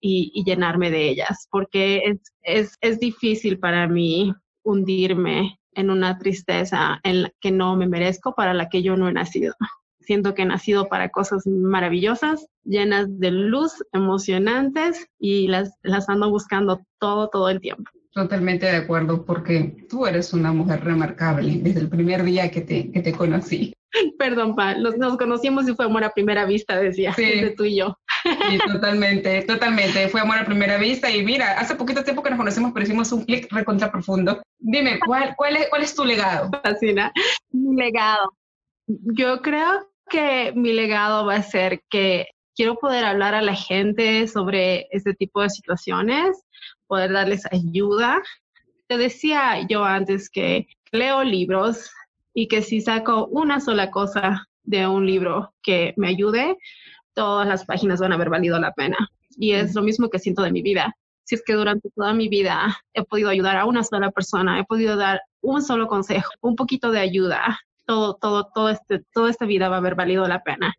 y, 0.00 0.42
llenarme 0.44 0.90
de 0.90 1.10
ellas, 1.10 1.46
porque 1.50 2.16
es, 2.42 2.78
es 2.80 2.98
difícil 3.00 3.58
para 3.58 3.86
mí 3.86 4.32
hundirme 4.62 5.58
en 5.74 5.90
una 5.90 6.18
tristeza 6.18 7.00
en 7.02 7.22
la 7.22 7.32
que 7.40 7.50
no 7.50 7.76
me 7.76 7.86
merezco, 7.86 8.34
para 8.34 8.54
la 8.54 8.68
que 8.68 8.82
yo 8.82 8.96
no 8.96 9.08
he 9.08 9.12
nacido. 9.12 9.54
Siento 10.00 10.34
que 10.34 10.42
he 10.42 10.46
nacido 10.46 10.88
para 10.88 11.10
cosas 11.10 11.46
maravillosas, 11.46 12.46
llenas 12.64 13.06
de 13.20 13.30
luz, 13.30 13.72
emocionantes 13.92 15.06
y 15.18 15.46
las, 15.46 15.74
las 15.82 16.08
ando 16.08 16.30
buscando 16.30 16.80
todo, 16.98 17.28
todo 17.28 17.48
el 17.48 17.60
tiempo. 17.60 17.84
Totalmente 18.12 18.66
de 18.66 18.76
acuerdo, 18.76 19.24
porque 19.24 19.86
tú 19.88 20.06
eres 20.06 20.32
una 20.32 20.52
mujer 20.52 20.82
remarcable 20.82 21.58
desde 21.62 21.80
el 21.80 21.88
primer 21.88 22.24
día 22.24 22.50
que 22.50 22.60
te, 22.62 22.90
que 22.90 23.02
te 23.02 23.12
conocí. 23.12 23.72
Perdón, 24.18 24.54
Pa, 24.54 24.74
nos, 24.74 24.96
nos, 24.96 25.16
conocimos 25.16 25.68
y 25.68 25.74
fue 25.74 25.86
amor 25.86 26.04
a 26.04 26.12
primera 26.12 26.44
vista, 26.44 26.78
decía, 26.78 27.12
sí. 27.14 27.54
tú 27.56 27.64
y 27.64 27.76
yo. 27.76 27.96
Sí, 28.22 28.58
totalmente, 28.72 29.42
totalmente. 29.42 30.08
Fue 30.08 30.20
amor 30.20 30.38
a 30.38 30.44
primera 30.44 30.78
vista 30.78 31.10
y 31.10 31.24
mira, 31.24 31.58
hace 31.58 31.74
poquito 31.74 32.04
tiempo 32.04 32.22
que 32.22 32.30
nos 32.30 32.38
conocemos, 32.38 32.72
pero 32.72 32.84
hicimos 32.84 33.12
un 33.12 33.24
clic 33.24 33.50
recontra 33.50 33.90
profundo. 33.90 34.42
Dime, 34.58 35.00
¿cuál, 35.04 35.34
cuál, 35.36 35.56
es, 35.56 35.68
¿cuál 35.68 35.82
es 35.82 35.94
tu 35.94 36.04
legado? 36.04 36.50
Fascina. 36.62 37.12
Mi 37.50 37.76
legado. 37.76 38.32
Yo 38.86 39.40
creo 39.42 39.88
que 40.08 40.52
mi 40.54 40.72
legado 40.72 41.24
va 41.24 41.36
a 41.36 41.42
ser 41.42 41.82
que 41.88 42.26
quiero 42.54 42.76
poder 42.76 43.04
hablar 43.04 43.34
a 43.34 43.42
la 43.42 43.54
gente 43.54 44.26
sobre 44.28 44.88
este 44.90 45.14
tipo 45.14 45.40
de 45.40 45.50
situaciones, 45.50 46.44
poder 46.86 47.12
darles 47.12 47.44
ayuda. 47.50 48.20
Te 48.88 48.98
decía 48.98 49.66
yo 49.68 49.84
antes 49.84 50.28
que 50.28 50.66
leo 50.92 51.22
libros 51.22 51.90
y 52.34 52.48
que 52.48 52.62
si 52.62 52.80
saco 52.80 53.26
una 53.26 53.60
sola 53.60 53.90
cosa 53.90 54.48
de 54.62 54.86
un 54.86 55.06
libro 55.06 55.52
que 55.62 55.94
me 55.96 56.08
ayude, 56.08 56.56
todas 57.14 57.46
las 57.46 57.64
páginas 57.64 58.00
van 58.00 58.12
a 58.12 58.14
haber 58.14 58.30
valido 58.30 58.58
la 58.58 58.72
pena. 58.72 58.96
Y 59.36 59.52
es 59.52 59.74
lo 59.74 59.82
mismo 59.82 60.10
que 60.10 60.18
siento 60.18 60.42
de 60.42 60.52
mi 60.52 60.62
vida. 60.62 60.96
Si 61.24 61.34
es 61.34 61.42
que 61.44 61.54
durante 61.54 61.90
toda 61.90 62.12
mi 62.12 62.28
vida 62.28 62.76
he 62.92 63.04
podido 63.04 63.30
ayudar 63.30 63.56
a 63.56 63.64
una 63.64 63.84
sola 63.84 64.10
persona, 64.10 64.58
he 64.58 64.64
podido 64.64 64.96
dar 64.96 65.20
un 65.40 65.62
solo 65.62 65.86
consejo, 65.86 66.30
un 66.40 66.56
poquito 66.56 66.90
de 66.90 67.00
ayuda, 67.00 67.58
todo, 67.86 68.14
todo, 68.14 68.50
todo 68.54 68.68
este, 68.68 69.02
toda 69.12 69.30
esta 69.30 69.46
vida 69.46 69.68
va 69.68 69.76
a 69.76 69.78
haber 69.78 69.94
valido 69.94 70.26
la 70.26 70.42
pena. 70.42 70.74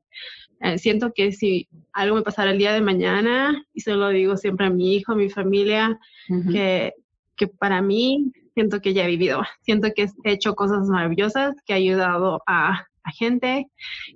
Eh, 0.61 0.77
siento 0.77 1.11
que 1.13 1.31
si 1.31 1.67
algo 1.91 2.15
me 2.15 2.21
pasara 2.21 2.51
el 2.51 2.57
día 2.57 2.73
de 2.73 2.81
mañana, 2.81 3.65
y 3.73 3.81
se 3.81 3.93
lo 3.93 4.09
digo 4.09 4.37
siempre 4.37 4.67
a 4.67 4.69
mi 4.69 4.95
hijo, 4.95 5.13
a 5.13 5.15
mi 5.15 5.29
familia, 5.29 5.99
que, 6.51 6.93
que 7.35 7.47
para 7.47 7.81
mí 7.81 8.31
siento 8.53 8.81
que 8.81 8.93
ya 8.93 9.03
he 9.03 9.07
vivido, 9.07 9.41
siento 9.61 9.89
que 9.95 10.07
he 10.23 10.31
hecho 10.31 10.55
cosas 10.55 10.87
maravillosas, 10.87 11.55
que 11.65 11.73
he 11.73 11.77
ayudado 11.77 12.41
a, 12.47 12.85
gente 13.17 13.65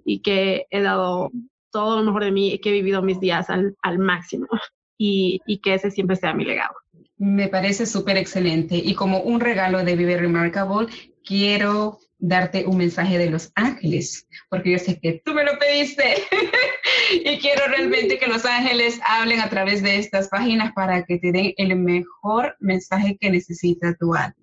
y 0.05 0.19
que 0.19 0.67
he 0.69 0.79
dado 0.79 1.31
todo 1.71 1.97
lo 1.97 2.03
mejor 2.03 2.23
de 2.23 2.31
mí, 2.31 2.59
que 2.59 2.69
he 2.69 2.71
vivido 2.71 3.01
mis 3.01 3.19
días 3.19 3.49
al, 3.49 3.75
al 3.81 3.97
máximo 3.97 4.45
y, 4.95 5.41
y, 5.47 5.57
que 5.57 5.73
ese 5.73 5.89
siempre 5.89 6.15
sea 6.15 6.35
mi 6.35 6.45
legado. 6.45 6.75
Me 7.17 7.47
parece 7.47 7.87
súper 7.87 8.17
excelente 8.17 8.75
y 8.77 8.93
como 8.93 9.21
un 9.21 9.39
regalo 9.39 9.83
de 9.83 9.95
Vive 9.95 10.17
Remarkable, 10.17 10.87
quiero 11.25 11.97
darte 12.17 12.65
un 12.65 12.77
mensaje 12.77 13.17
de 13.17 13.29
los 13.29 13.51
ángeles, 13.55 14.27
porque 14.49 14.71
yo 14.71 14.79
sé 14.79 14.99
que 14.99 15.21
tú 15.23 15.33
me 15.33 15.43
lo 15.43 15.57
pediste 15.59 16.15
y 17.25 17.37
quiero 17.39 17.67
realmente 17.67 18.17
que 18.17 18.27
los 18.27 18.45
ángeles 18.45 18.99
hablen 19.05 19.41
a 19.41 19.49
través 19.49 19.83
de 19.83 19.97
estas 19.97 20.29
páginas 20.29 20.73
para 20.73 21.03
que 21.03 21.17
te 21.17 21.31
den 21.31 21.53
el 21.57 21.75
mejor 21.75 22.55
mensaje 22.59 23.17
que 23.19 23.29
necesita 23.29 23.95
tu 23.95 24.15
alma. 24.15 24.35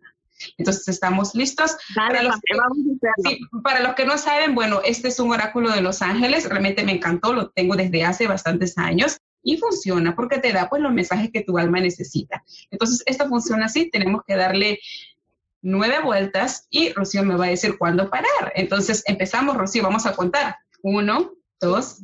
Entonces, 0.59 0.89
¿estamos 0.89 1.35
listos? 1.35 1.77
para, 1.95 2.23
los 2.23 2.37
que, 2.37 3.39
para 3.63 3.81
los 3.81 3.95
que 3.95 4.05
no 4.05 4.19
saben, 4.19 4.55
bueno, 4.55 4.81
este 4.85 5.09
es 5.09 5.21
un 5.21 5.31
oráculo 5.31 5.71
de 5.71 5.81
los 5.81 6.03
ángeles, 6.03 6.49
realmente 6.49 6.85
me 6.85 6.93
encantó, 6.93 7.33
lo 7.33 7.51
tengo 7.51 7.77
desde 7.77 8.05
hace 8.05 8.27
bastantes 8.27 8.77
años 8.77 9.19
y 9.43 9.57
funciona 9.57 10.15
porque 10.15 10.39
te 10.39 10.53
da 10.53 10.69
pues 10.69 10.83
los 10.83 10.93
mensajes 10.93 11.31
que 11.33 11.43
tu 11.43 11.59
alma 11.59 11.81
necesita. 11.81 12.43
Entonces, 12.71 13.03
esto 13.07 13.29
funciona 13.29 13.67
así, 13.67 13.91
tenemos 13.91 14.23
que 14.27 14.37
darle 14.37 14.79
nueve 15.63 16.01
vueltas 16.03 16.67
y 16.71 16.93
Rocío 16.93 17.23
me 17.23 17.37
va 17.37 17.47
a 17.47 17.51
decir 17.51 17.79
cuándo 17.79 18.11
parar. 18.11 18.53
Entonces, 18.55 19.03
empezamos, 19.07 19.57
Rocío, 19.57 19.83
vamos 19.83 20.05
a 20.07 20.15
contar. 20.15 20.57
Uno, 20.83 21.33
dos. 21.61 22.03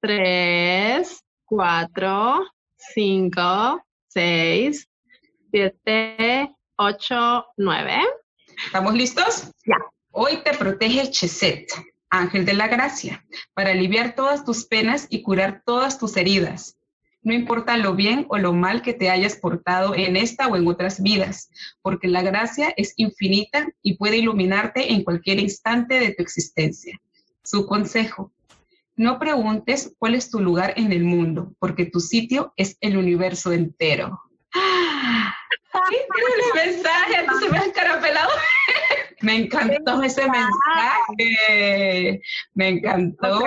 Tres, 0.00 1.24
cuatro, 1.44 2.46
cinco, 2.76 3.82
seis, 4.08 4.88
siete, 5.50 6.54
8, 6.82 7.46
9. 7.58 7.92
¿Estamos 8.64 8.94
listos? 8.94 9.50
Ya. 9.66 9.76
Hoy 10.12 10.42
te 10.42 10.54
protege 10.54 11.10
Cheset, 11.10 11.68
ángel 12.08 12.46
de 12.46 12.54
la 12.54 12.68
gracia, 12.68 13.22
para 13.52 13.72
aliviar 13.72 14.14
todas 14.14 14.46
tus 14.46 14.64
penas 14.64 15.06
y 15.10 15.22
curar 15.22 15.62
todas 15.66 15.98
tus 15.98 16.16
heridas. 16.16 16.78
No 17.22 17.34
importa 17.34 17.76
lo 17.76 17.94
bien 17.94 18.26
o 18.28 18.38
lo 18.38 18.52
mal 18.52 18.80
que 18.80 18.94
te 18.94 19.10
hayas 19.10 19.36
portado 19.36 19.94
en 19.94 20.16
esta 20.16 20.48
o 20.48 20.56
en 20.56 20.66
otras 20.66 21.02
vidas, 21.02 21.50
porque 21.82 22.08
la 22.08 22.22
gracia 22.22 22.72
es 22.76 22.94
infinita 22.96 23.68
y 23.82 23.98
puede 23.98 24.16
iluminarte 24.16 24.92
en 24.92 25.04
cualquier 25.04 25.38
instante 25.38 26.00
de 26.00 26.14
tu 26.14 26.22
existencia. 26.22 26.98
Su 27.42 27.66
consejo, 27.66 28.32
no 28.96 29.18
preguntes 29.18 29.94
cuál 29.98 30.14
es 30.14 30.30
tu 30.30 30.40
lugar 30.40 30.74
en 30.76 30.92
el 30.92 31.04
mundo, 31.04 31.54
porque 31.58 31.86
tu 31.86 32.00
sitio 32.00 32.54
es 32.56 32.78
el 32.80 32.96
universo 32.96 33.52
entero. 33.52 34.20
¡Ah! 34.54 35.34
¡Qué 35.88 35.96
mensaje! 36.54 37.26
¿Tú 37.28 37.38
se 37.38 37.50
me 37.50 37.58
has 37.58 37.66
escarapelado? 37.66 38.30
me 39.20 39.36
encantó 39.36 40.02
ese 40.02 40.22
mensaje. 40.28 42.20
Me 42.54 42.68
encantó. 42.68 43.40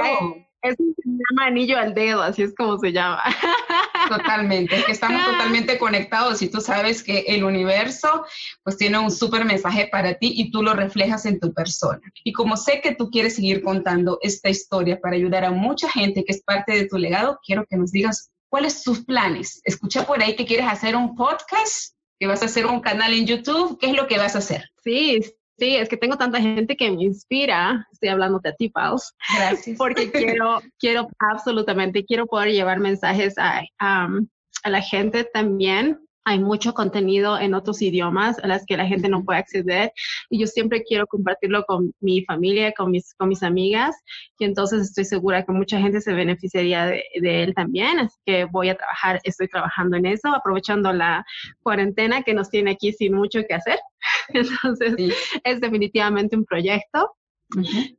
Un 0.64 0.96
se 0.96 1.10
llama 1.10 1.48
anillo 1.48 1.78
al 1.78 1.94
dedo, 1.94 2.22
así 2.22 2.44
es 2.44 2.54
como 2.56 2.78
se 2.78 2.92
llama. 2.92 3.22
Totalmente, 4.10 4.76
es 4.76 4.86
que 4.86 4.92
estamos 4.92 5.24
totalmente 5.26 5.78
conectados 5.78 6.42
y 6.42 6.50
tú 6.50 6.60
sabes 6.60 7.04
que 7.04 7.20
el 7.28 7.44
universo 7.44 8.26
pues 8.64 8.78
tiene 8.78 8.98
un 9.00 9.12
súper 9.12 9.46
mensaje 9.46 9.88
para 9.90 10.16
ti 10.16 10.34
y 10.36 10.52
tú 10.52 10.62
lo 10.62 10.74
reflejas 10.74 11.26
en 11.26 11.40
tu 11.40 11.54
persona. 11.54 12.02
Y 12.24 12.34
como 12.34 12.58
sé 12.58 12.82
que 12.82 12.96
tú 12.96 13.10
quieres 13.10 13.36
seguir 13.36 13.64
contando 13.64 14.20
esta 14.22 14.50
historia 14.50 15.00
para 15.00 15.16
ayudar 15.16 15.46
a 15.46 15.52
mucha 15.52 15.90
gente 15.90 16.26
que 16.26 16.34
es 16.34 16.44
parte 16.44 16.74
de 16.74 16.88
tu 16.88 16.98
legado, 16.98 17.40
quiero 17.46 17.66
que 17.66 17.78
nos 17.78 17.92
digas 17.92 18.32
cuáles 18.50 18.84
son 18.84 18.96
tus 18.96 19.06
planes. 19.06 19.62
Escuché 19.64 20.04
por 20.04 20.22
ahí 20.22 20.36
que 20.36 20.46
quieres 20.46 20.68
hacer 20.68 20.96
un 20.96 21.16
podcast 21.16 21.96
que 22.20 22.28
vas 22.28 22.42
a 22.42 22.46
hacer 22.46 22.66
un 22.66 22.80
canal 22.80 23.14
en 23.14 23.26
YouTube, 23.26 23.78
¿qué 23.80 23.88
es 23.88 23.94
lo 23.96 24.08
que 24.08 24.18
vas 24.18 24.36
a 24.36 24.40
hacer? 24.40 24.70
Sí, 24.84 25.20
sí, 25.58 25.76
es 25.76 25.90
que 25.90 25.98
tengo 25.98 26.18
tanta 26.18 26.42
gente 26.42 26.76
que 26.76 26.92
me 26.92 27.04
inspira, 27.04 27.88
estoy 27.92 28.10
hablando 28.10 28.40
de 28.40 28.54
ti, 28.54 28.70
Paus. 28.70 29.14
Gracias. 29.38 29.78
Porque 29.78 30.12
quiero, 30.12 30.62
quiero 30.80 31.08
absolutamente, 31.20 32.06
quiero 32.06 32.26
poder 32.26 32.52
llevar 32.52 32.80
mensajes 32.80 33.36
a, 33.38 33.62
a 33.80 34.70
la 34.70 34.82
gente 34.82 35.24
también 35.24 36.03
hay 36.26 36.40
mucho 36.40 36.74
contenido 36.74 37.38
en 37.38 37.54
otros 37.54 37.82
idiomas 37.82 38.40
a 38.40 38.48
las 38.48 38.66
que 38.66 38.78
la 38.78 38.86
gente 38.86 39.10
no 39.10 39.24
puede 39.24 39.40
acceder 39.40 39.92
y 40.30 40.40
yo 40.40 40.48
siempre 40.48 40.84
quiero 40.84 41.06
compartirlo 41.08 41.64
con 41.66 41.94
mi 42.00 42.24
familia, 42.26 42.72
con 42.74 42.92
mis, 42.92 43.14
con 43.16 43.30
mis 43.30 43.44
amigas 43.44 43.96
y 44.40 44.46
entonces 44.46 44.82
estoy 44.82 45.06
segura 45.06 45.44
que 45.44 45.52
mucha 45.52 45.80
gente 45.80 46.02
se 46.02 46.14
beneficiaría 46.14 46.86
de, 46.86 47.04
él 47.44 47.54
también, 47.54 48.00
así 48.00 48.18
que 48.26 48.46
voy 48.46 48.70
a 48.70 48.76
trabajar, 48.76 49.20
estoy 49.24 49.48
trabajando 49.48 49.98
en 49.98 50.06
eso, 50.06 50.30
aprovechando 50.30 50.94
la 50.94 51.26
cuarentena 51.62 52.24
que 52.24 52.34
nos 52.34 52.50
tiene 52.50 52.72
aquí 52.72 52.94
sin 52.94 53.14
mucho 53.14 53.42
que 53.48 53.56
hacer. 53.56 53.80
Entonces 54.30 54.96
es 55.44 55.62
definitivamente 55.62 56.36
un 56.36 56.46
proyecto. 56.46 57.16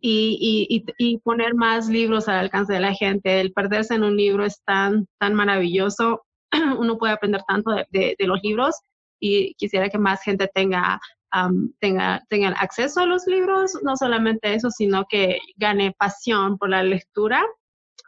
y, 0.01 0.67
y, 0.69 0.85
y, 0.99 1.19
poner 1.19 1.55
más 1.55 1.89
libros 1.89 2.27
al 2.29 2.39
alcance 2.39 2.73
de 2.73 2.81
la 2.81 2.93
gente. 2.93 3.41
El 3.41 3.53
perderse 3.53 3.95
en 3.95 4.03
un 4.03 4.17
libro 4.17 4.45
es 4.45 4.61
tan, 4.65 5.07
tan 5.21 5.35
maravilloso. 5.35 6.25
uno 6.79 6.99
puede 6.99 7.13
aprender 7.13 7.43
tanto 7.47 7.71
de, 7.91 8.17
los 8.21 8.41
libros 8.43 8.77
y 9.21 9.55
quisiera 9.55 9.89
que 9.89 9.99
más 9.99 10.23
gente 10.23 10.49
tenga, 10.55 11.01
tenga, 11.81 12.23
tenga 12.29 12.49
acceso 12.51 13.01
a 13.01 13.07
los 13.07 13.27
libros, 13.27 13.79
no 13.83 13.97
solamente 13.97 14.55
eso, 14.55 14.71
sino 14.71 15.05
que 15.09 15.39
gane 15.57 15.95
pasión 15.99 16.59
por 16.59 16.71
la 16.71 16.83
lectura 16.83 17.45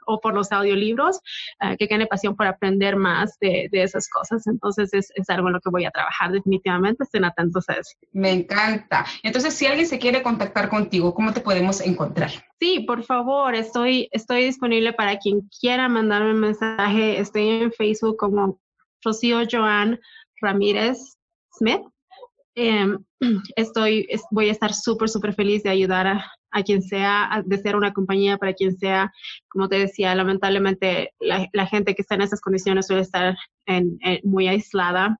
o 0.07 0.21
por 0.21 0.35
los 0.35 0.53
audiolibros, 0.53 1.21
eh, 1.61 1.77
que 1.79 1.87
gane 1.87 2.07
pasión 2.07 2.37
por 2.37 2.47
aprender 2.47 2.97
más 2.97 3.39
de, 3.41 3.69
esas 3.73 4.09
cosas. 4.09 4.47
Entonces 4.47 4.93
es, 4.95 5.11
es, 5.15 5.29
algo 5.29 5.49
en 5.49 5.55
lo 5.55 5.61
que 5.61 5.71
voy 5.71 5.85
a 5.85 5.91
trabajar 5.91 6.33
definitivamente, 6.33 7.05
estén 7.05 7.25
atentos 7.25 7.69
a 7.69 7.75
eso. 7.75 7.91
Me 8.13 8.31
encanta. 8.31 9.05
Entonces, 9.23 9.55
si 9.55 9.67
alguien 9.67 9.87
se 9.87 9.99
quiere 9.99 10.23
contactar 10.23 10.69
contigo, 10.69 11.13
¿cómo 11.15 11.33
te 11.33 11.41
podemos 11.41 11.81
encontrar? 11.81 12.31
Sí, 12.61 12.81
por 12.81 13.03
favor, 13.03 13.55
estoy, 13.55 14.09
estoy 14.13 14.45
disponible 14.45 14.93
para 14.93 15.19
quien 15.19 15.43
quiera 15.61 15.89
mandarme 15.89 16.33
un 16.33 16.41
mensaje. 16.41 17.19
Estoy 17.19 17.49
en 17.49 17.73
Facebook 17.73 18.17
como 18.17 18.61
Rocío 19.03 19.41
Joan 19.51 20.01
Ramírez 20.41 21.17
Smith 21.53 21.83
Em, 22.57 23.05
estoy, 23.57 24.09
voy 24.31 24.49
a 24.49 24.53
estar 24.53 24.73
súper, 24.73 25.09
súper 25.11 25.35
feliz 25.35 25.63
de 25.63 25.71
ayudar 25.71 26.07
a, 26.07 26.33
a 26.51 26.63
quien 26.63 26.83
sea, 26.83 27.43
de 27.45 27.59
ser 27.59 27.77
una 27.77 27.93
compañía 27.93 28.39
para 28.39 28.55
quien 28.55 28.77
sea. 28.77 29.13
Como 29.49 29.69
te 29.69 29.79
decía, 29.79 30.15
lamentablemente 30.15 31.13
la, 31.21 31.67
gente 31.67 31.95
que 31.95 32.03
está 32.03 32.15
en 32.15 32.23
esas 32.23 32.41
condiciones 32.41 32.87
suele 32.87 33.03
estar 33.03 33.37
en, 33.67 33.99
muy 34.25 34.49
aislada. 34.49 35.19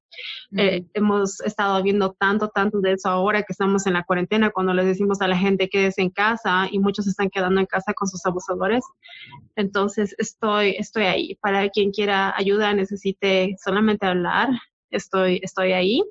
Eh, 0.57 0.85
hemos 0.95 1.41
estado 1.41 1.83
viendo 1.83 2.13
tanto, 2.13 2.49
tanto 2.49 2.81
de 2.81 2.93
eso 2.93 3.09
ahora 3.09 3.43
que 3.43 3.53
estamos 3.53 3.87
en 3.87 3.95
la 3.95 4.05
cuarentena, 4.05 4.51
cuando 4.51 4.73
les 4.73 4.87
decimos 4.87 5.21
a 5.21 5.29
la 5.29 5.37
gente 5.37 5.69
que 5.69 5.87
es 5.87 5.99
en 5.99 6.11
casa 6.11 6.69
y 6.71 6.79
muchos 6.79 7.07
están 7.07 7.29
quedando 7.29 7.61
en 7.61 7.67
casa 7.67 7.93
con 7.93 8.09
sus 8.09 8.25
abusadores. 8.25 8.85
Entonces, 9.57 10.15
estoy, 10.19 10.77
estoy 10.79 11.05
ahí. 11.05 11.35
Para 11.37 11.69
quien 11.69 11.91
quiera 11.91 12.35
ayuda, 12.37 12.73
necesite 12.73 13.57
solamente 13.63 14.07
hablar. 14.07 14.49
Estoy, 14.91 15.41
estoy 15.43 15.73
ahí. 15.73 16.03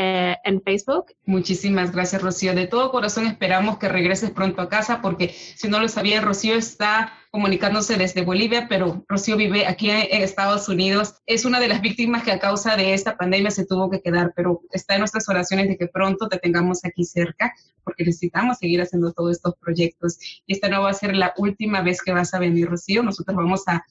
Eh, 0.00 0.36
en 0.44 0.62
Facebook. 0.62 1.06
Muchísimas 1.26 1.90
gracias, 1.90 2.22
Rocío. 2.22 2.54
De 2.54 2.68
todo 2.68 2.92
corazón 2.92 3.26
esperamos 3.26 3.78
que 3.78 3.88
regreses 3.88 4.30
pronto 4.30 4.62
a 4.62 4.68
casa 4.68 5.02
porque 5.02 5.30
si 5.30 5.66
no 5.66 5.80
lo 5.80 5.88
sabía, 5.88 6.20
Rocío 6.20 6.54
está 6.54 7.14
comunicándose 7.32 7.96
desde 7.96 8.22
Bolivia, 8.22 8.68
pero 8.68 9.04
Rocío 9.08 9.36
vive 9.36 9.66
aquí 9.66 9.90
en 9.90 10.22
Estados 10.22 10.68
Unidos. 10.68 11.16
Es 11.26 11.44
una 11.44 11.58
de 11.58 11.66
las 11.66 11.80
víctimas 11.80 12.22
que 12.22 12.30
a 12.30 12.38
causa 12.38 12.76
de 12.76 12.94
esta 12.94 13.16
pandemia 13.16 13.50
se 13.50 13.66
tuvo 13.66 13.90
que 13.90 14.00
quedar, 14.00 14.32
pero 14.36 14.60
está 14.70 14.94
en 14.94 15.00
nuestras 15.00 15.28
oraciones 15.28 15.66
de 15.66 15.76
que 15.76 15.88
pronto 15.88 16.28
te 16.28 16.38
tengamos 16.38 16.84
aquí 16.84 17.04
cerca 17.04 17.52
porque 17.82 18.04
necesitamos 18.04 18.58
seguir 18.58 18.80
haciendo 18.80 19.12
todos 19.12 19.32
estos 19.32 19.56
proyectos. 19.56 20.18
Y 20.46 20.52
esta 20.52 20.68
no 20.68 20.82
va 20.82 20.90
a 20.90 20.94
ser 20.94 21.16
la 21.16 21.34
última 21.38 21.82
vez 21.82 22.02
que 22.02 22.12
vas 22.12 22.34
a 22.34 22.38
venir, 22.38 22.68
Rocío. 22.68 23.02
Nosotros 23.02 23.36
vamos 23.36 23.66
a 23.66 23.84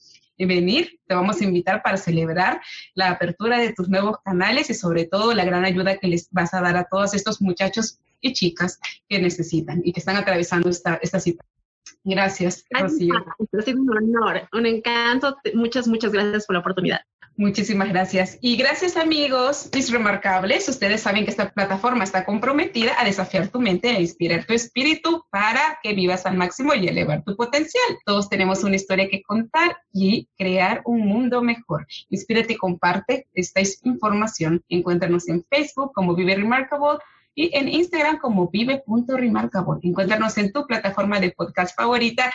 venir, 0.46 1.00
te 1.06 1.14
vamos 1.14 1.40
a 1.40 1.44
invitar 1.44 1.82
para 1.82 1.96
celebrar 1.96 2.60
la 2.94 3.10
apertura 3.10 3.58
de 3.58 3.72
tus 3.72 3.88
nuevos 3.88 4.18
canales 4.24 4.70
y 4.70 4.74
sobre 4.74 5.04
todo 5.04 5.34
la 5.34 5.44
gran 5.44 5.64
ayuda 5.64 5.98
que 5.98 6.08
les 6.08 6.28
vas 6.30 6.54
a 6.54 6.60
dar 6.60 6.76
a 6.76 6.84
todos 6.84 7.14
estos 7.14 7.40
muchachos 7.40 7.98
y 8.20 8.32
chicas 8.32 8.78
que 9.08 9.20
necesitan 9.20 9.80
y 9.84 9.92
que 9.92 10.00
están 10.00 10.16
atravesando 10.16 10.68
esta, 10.70 10.98
esta 11.02 11.20
situación. 11.20 11.58
Gracias, 12.04 12.64
Rocío. 12.70 13.14
Ha 13.16 13.62
sido 13.62 13.82
un 13.82 13.90
honor, 13.96 14.48
un 14.52 14.66
encanto. 14.66 15.36
Muchas, 15.54 15.88
muchas 15.88 16.12
gracias 16.12 16.46
por 16.46 16.54
la 16.54 16.60
oportunidad. 16.60 17.00
Muchísimas 17.38 17.90
gracias. 17.90 18.36
Y 18.40 18.56
gracias 18.56 18.96
amigos, 18.96 19.70
mis 19.72 19.92
remarcables. 19.92 20.68
Ustedes 20.68 21.02
saben 21.02 21.24
que 21.24 21.30
esta 21.30 21.52
plataforma 21.52 22.02
está 22.02 22.24
comprometida 22.24 23.00
a 23.00 23.04
desafiar 23.04 23.46
tu 23.46 23.60
mente 23.60 23.90
e 23.90 24.00
inspirar 24.00 24.44
tu 24.44 24.54
espíritu 24.54 25.24
para 25.30 25.78
que 25.80 25.94
vivas 25.94 26.26
al 26.26 26.36
máximo 26.36 26.74
y 26.74 26.88
elevar 26.88 27.22
tu 27.22 27.36
potencial. 27.36 27.96
Todos 28.04 28.28
tenemos 28.28 28.64
una 28.64 28.74
historia 28.74 29.08
que 29.08 29.22
contar 29.22 29.76
y 29.92 30.28
crear 30.36 30.82
un 30.84 31.06
mundo 31.06 31.40
mejor. 31.40 31.86
Inspírate 32.10 32.54
y 32.54 32.56
comparte 32.56 33.28
esta 33.32 33.60
información. 33.84 34.60
Encuéntranos 34.68 35.28
en 35.28 35.44
Facebook 35.48 35.92
como 35.94 36.16
Vive 36.16 36.34
Remarkable 36.34 36.98
y 37.36 37.56
en 37.56 37.68
Instagram 37.68 38.18
como 38.18 38.48
vive.remarkable. 38.48 39.78
Encuéntranos 39.84 40.36
en 40.38 40.50
tu 40.50 40.66
plataforma 40.66 41.20
de 41.20 41.30
podcast 41.30 41.76
favorita 41.76 42.34